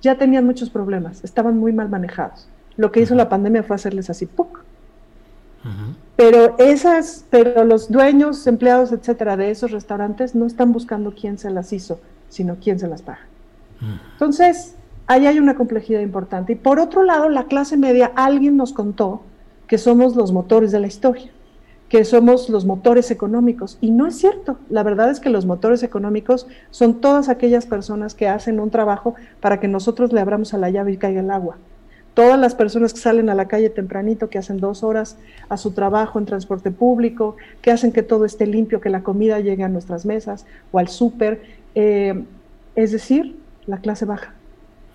[0.00, 2.48] ya tenían muchos problemas, estaban muy mal manejados.
[2.76, 4.64] Lo que hizo la pandemia fue hacerles así, ¡puc!
[6.16, 11.50] Pero esas, pero los dueños, empleados, etcétera, de esos restaurantes no están buscando quién se
[11.50, 13.26] las hizo, sino quién se las paga.
[14.12, 14.76] Entonces,
[15.06, 16.52] ahí hay una complejidad importante.
[16.52, 19.22] Y por otro lado, la clase media, alguien nos contó
[19.66, 21.30] que somos los motores de la historia,
[21.88, 23.78] que somos los motores económicos.
[23.80, 24.58] Y no es cierto.
[24.68, 29.14] La verdad es que los motores económicos son todas aquellas personas que hacen un trabajo
[29.40, 31.56] para que nosotros le abramos a la llave y caiga el agua
[32.14, 35.16] todas las personas que salen a la calle tempranito, que hacen dos horas
[35.48, 39.40] a su trabajo en transporte público, que hacen que todo esté limpio, que la comida
[39.40, 41.42] llegue a nuestras mesas o al súper,
[41.74, 42.22] eh,
[42.76, 43.36] es decir,
[43.66, 44.34] la clase baja.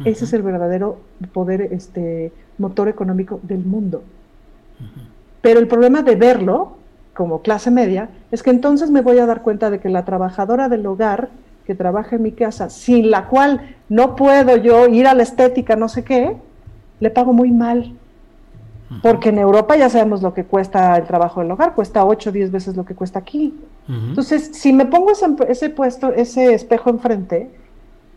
[0.06, 1.00] Ese es el verdadero
[1.34, 4.04] poder, este, motor económico del mundo.
[5.42, 6.78] Pero el problema de verlo
[7.14, 10.70] como clase media es que entonces me voy a dar cuenta de que la trabajadora
[10.70, 11.30] del hogar
[11.66, 15.76] que trabaja en mi casa, sin la cual no puedo yo ir a la estética,
[15.76, 16.38] no sé qué,
[17.00, 17.94] le pago muy mal.
[19.02, 22.34] Porque en Europa ya sabemos lo que cuesta el trabajo del hogar, cuesta 8 o
[22.34, 23.54] 10 veces lo que cuesta aquí.
[23.88, 27.52] Entonces, si me pongo ese, puesto, ese espejo enfrente,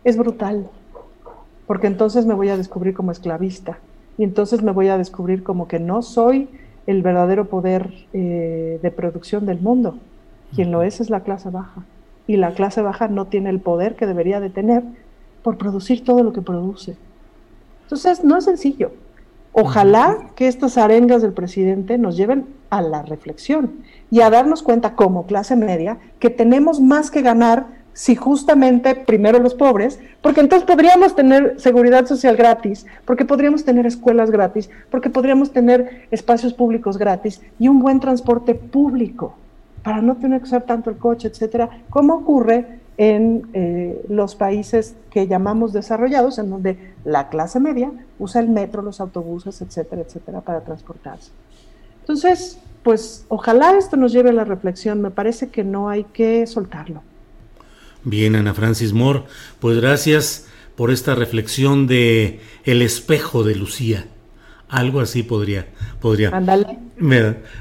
[0.05, 0.69] es brutal.
[1.67, 3.79] Porque entonces me voy a descubrir como esclavista.
[4.17, 6.47] Y entonces me voy a descubrir como que no soy
[6.87, 9.97] el verdadero poder eh, de producción del mundo.
[10.55, 11.83] Quien lo es es la clase baja.
[12.27, 14.83] Y la clase baja no tiene el poder que debería de tener
[15.43, 16.95] por producir todo lo que produce.
[17.91, 18.93] Entonces, no es sencillo.
[19.51, 24.95] Ojalá que estas arengas del presidente nos lleven a la reflexión y a darnos cuenta
[24.95, 30.65] como clase media que tenemos más que ganar si justamente primero los pobres, porque entonces
[30.65, 36.97] podríamos tener seguridad social gratis, porque podríamos tener escuelas gratis, porque podríamos tener espacios públicos
[36.97, 39.35] gratis y un buen transporte público
[39.83, 44.93] para no tener que usar tanto el coche, etcétera, como ocurre en eh, los países
[45.09, 50.41] que llamamos desarrollados, en donde la clase media usa el metro, los autobuses, etcétera, etcétera,
[50.41, 51.31] para transportarse.
[52.01, 56.45] Entonces, pues ojalá esto nos lleve a la reflexión, me parece que no hay que
[56.45, 57.01] soltarlo.
[58.03, 59.23] Bien, Ana Francis Moore,
[59.59, 60.45] pues gracias
[60.75, 64.05] por esta reflexión de el espejo de Lucía.
[64.71, 65.67] Algo así podría,
[65.99, 66.29] podría.
[66.29, 66.77] Ándale.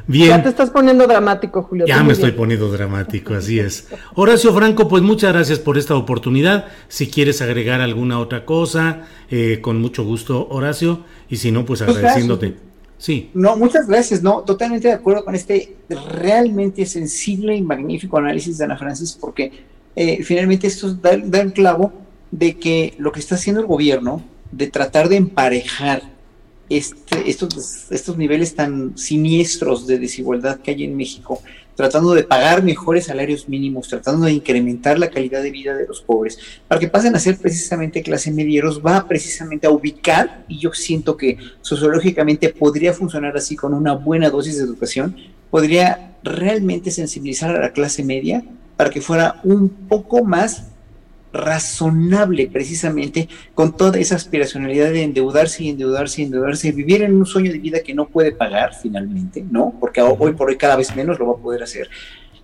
[0.07, 0.29] Bien.
[0.29, 1.85] Ya te estás poniendo dramático, Julio.
[1.85, 3.89] Ya me estoy poniendo dramático, así es.
[4.15, 6.67] Horacio Franco, pues muchas gracias por esta oportunidad.
[6.87, 11.01] Si quieres agregar alguna otra cosa, eh, con mucho gusto, Horacio.
[11.29, 12.55] Y si no, pues, pues agradeciéndote.
[12.97, 13.31] Sí.
[13.35, 14.23] No, muchas gracias.
[14.23, 19.51] No, totalmente de acuerdo con este realmente sensible y magnífico análisis de Ana Francis, porque
[19.97, 21.93] eh, finalmente esto da, da el clavo
[22.31, 24.23] de que lo que está haciendo el gobierno
[24.53, 26.20] de tratar de emparejar
[26.71, 31.43] este, estos, estos niveles tan siniestros de desigualdad que hay en México,
[31.75, 36.01] tratando de pagar mejores salarios mínimos, tratando de incrementar la calidad de vida de los
[36.01, 36.39] pobres,
[36.69, 41.17] para que pasen a ser precisamente clase medieros, va precisamente a ubicar, y yo siento
[41.17, 45.17] que sociológicamente podría funcionar así con una buena dosis de educación,
[45.51, 48.45] podría realmente sensibilizar a la clase media
[48.77, 50.70] para que fuera un poco más
[51.33, 57.27] razonable precisamente con toda esa aspiracionalidad de endeudarse y endeudarse y endeudarse, vivir en un
[57.27, 59.75] sueño de vida que no puede pagar finalmente, ¿no?
[59.79, 61.89] Porque hoy por hoy cada vez menos lo va a poder hacer.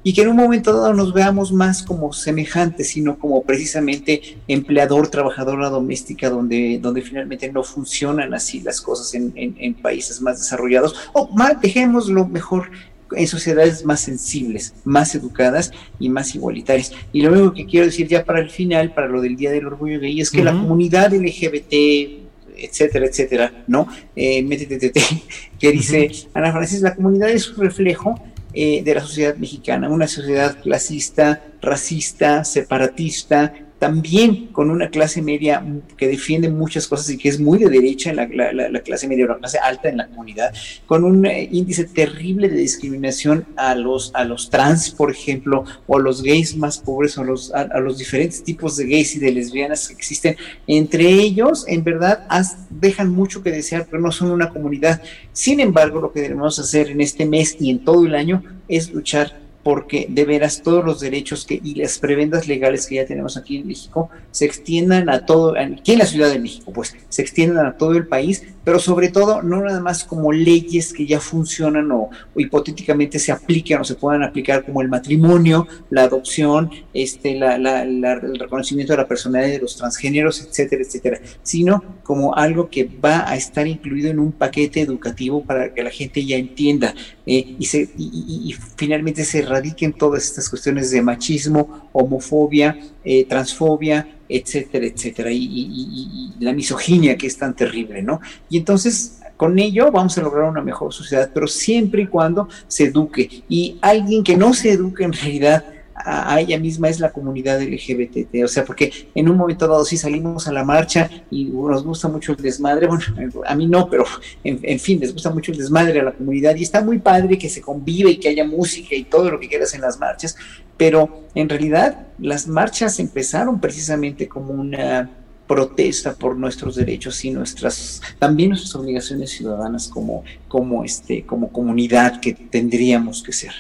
[0.07, 5.09] Y que en un momento dado nos veamos más como semejantes, sino como precisamente empleador,
[5.09, 10.95] trabajadora doméstica, donde, donde finalmente no funcionan así las cosas en, en, países más desarrollados.
[11.13, 12.71] O más, dejémoslo mejor
[13.13, 16.93] en sociedades más sensibles, más educadas y más igualitarias.
[17.13, 19.67] Y lo único que quiero decir ya para el final, para lo del Día del
[19.67, 22.27] Orgullo Gay, es que la comunidad LGBT,
[22.57, 23.89] etcétera, etcétera, ¿no?
[24.15, 24.45] Eh,
[25.59, 28.21] que dice Ana Francis, la comunidad es un reflejo
[28.55, 35.63] eh, de la sociedad mexicana, una sociedad clasista, racista, separatista, también con una clase media
[35.97, 39.29] que defiende muchas cosas y que es muy de derecha en la, clase media o
[39.29, 40.55] la clase alta en la comunidad,
[40.87, 45.99] con un eh, índice terrible de discriminación a los, a los trans, por ejemplo, o
[45.99, 49.33] a los gays más pobres, o los, a, los diferentes tipos de gays y de
[49.33, 50.37] lesbianas que existen.
[50.67, 52.27] Entre ellos, en verdad,
[52.71, 55.03] dejan mucho que desear, pero no son una comunidad.
[55.33, 58.91] Sin embargo, lo que debemos hacer en este mes y en todo el año es
[58.93, 63.37] luchar porque de veras todos los derechos que, y las prebendas legales que ya tenemos
[63.37, 67.21] aquí en México se extiendan a todo, aquí en la Ciudad de México, pues se
[67.21, 71.19] extiendan a todo el país, pero sobre todo no nada más como leyes que ya
[71.19, 77.35] funcionan o, hipotéticamente se apliquen o se puedan aplicar como el matrimonio, la adopción, este,
[77.35, 82.85] la, el reconocimiento de la personalidad de los transgéneros, etcétera, etcétera, sino como algo que
[82.85, 86.95] va a estar incluido en un paquete educativo para que la gente ya entienda
[87.29, 94.07] eh, y, se, y, finalmente se erradiquen todas estas cuestiones de machismo, homofobia, eh, transfobia,
[94.29, 98.21] etcétera, etcétera, y, la misoginia que es tan terrible, ¿no?
[98.51, 102.85] Y entonces con ello vamos a lograr una mejor sociedad, pero siempre y cuando se
[102.85, 103.43] eduque.
[103.49, 105.65] Y alguien que no se eduque en realidad
[106.05, 109.97] a, ella misma es la comunidad LGBT, o sea, porque en un momento dado sí
[109.97, 113.03] salimos a la marcha y nos gusta mucho el desmadre, bueno,
[113.47, 114.05] a mí no, pero
[114.45, 117.49] en, fin, les gusta mucho el desmadre a la comunidad y está muy padre que
[117.49, 120.37] se convive y que haya música y todo lo que quieras en las marchas,
[120.77, 125.11] pero en realidad las marchas empezaron precisamente como una
[125.47, 132.21] protesta por nuestros derechos y nuestras también nuestras obligaciones ciudadanas como como este como comunidad
[132.21, 133.53] que tendríamos que ser.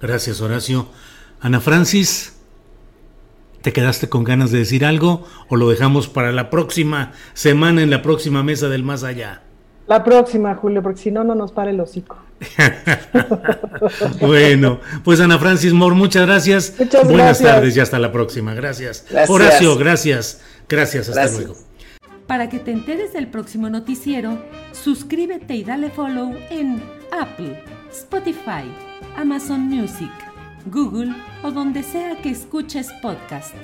[0.00, 0.88] Gracias, Horacio.
[1.40, 2.34] Ana Francis,
[3.62, 7.88] ¿te quedaste con ganas de decir algo o lo dejamos para la próxima semana en
[7.88, 9.42] la próxima mesa del más allá?
[9.86, 12.18] La próxima, Julio, porque si no, no nos para el hocico.
[14.20, 16.74] bueno, pues Ana Francis Moore, muchas gracias.
[16.78, 18.54] Muchas Buenas tardes y hasta la próxima.
[18.54, 19.06] Gracias.
[19.26, 20.42] Horacio, gracias.
[20.68, 21.56] Gracias, hasta luego.
[22.26, 24.38] Para que te enteres del próximo noticiero,
[24.72, 26.80] suscríbete y dale follow en
[27.10, 28.70] Apple, Spotify,
[29.16, 30.29] Amazon Music.
[30.66, 33.54] Google o donde sea que escuches podcast.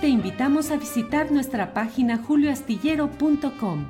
[0.00, 3.86] Te invitamos a visitar nuestra página julioastillero.com.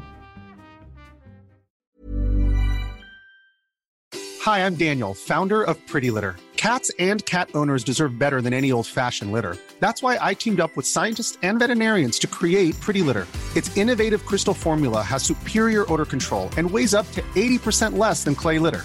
[4.45, 6.37] Hi, I'm Daniel, founder of Pretty Litter.
[6.57, 9.57] Cats and cat owners deserve better than any old-fashioned litter.
[9.81, 13.27] That's why I teamed up with scientists and veterinarians to create Pretty Litter.
[13.57, 18.35] Its innovative crystal formula has superior odor control and weighs up to 80% less than
[18.35, 18.85] clay litter.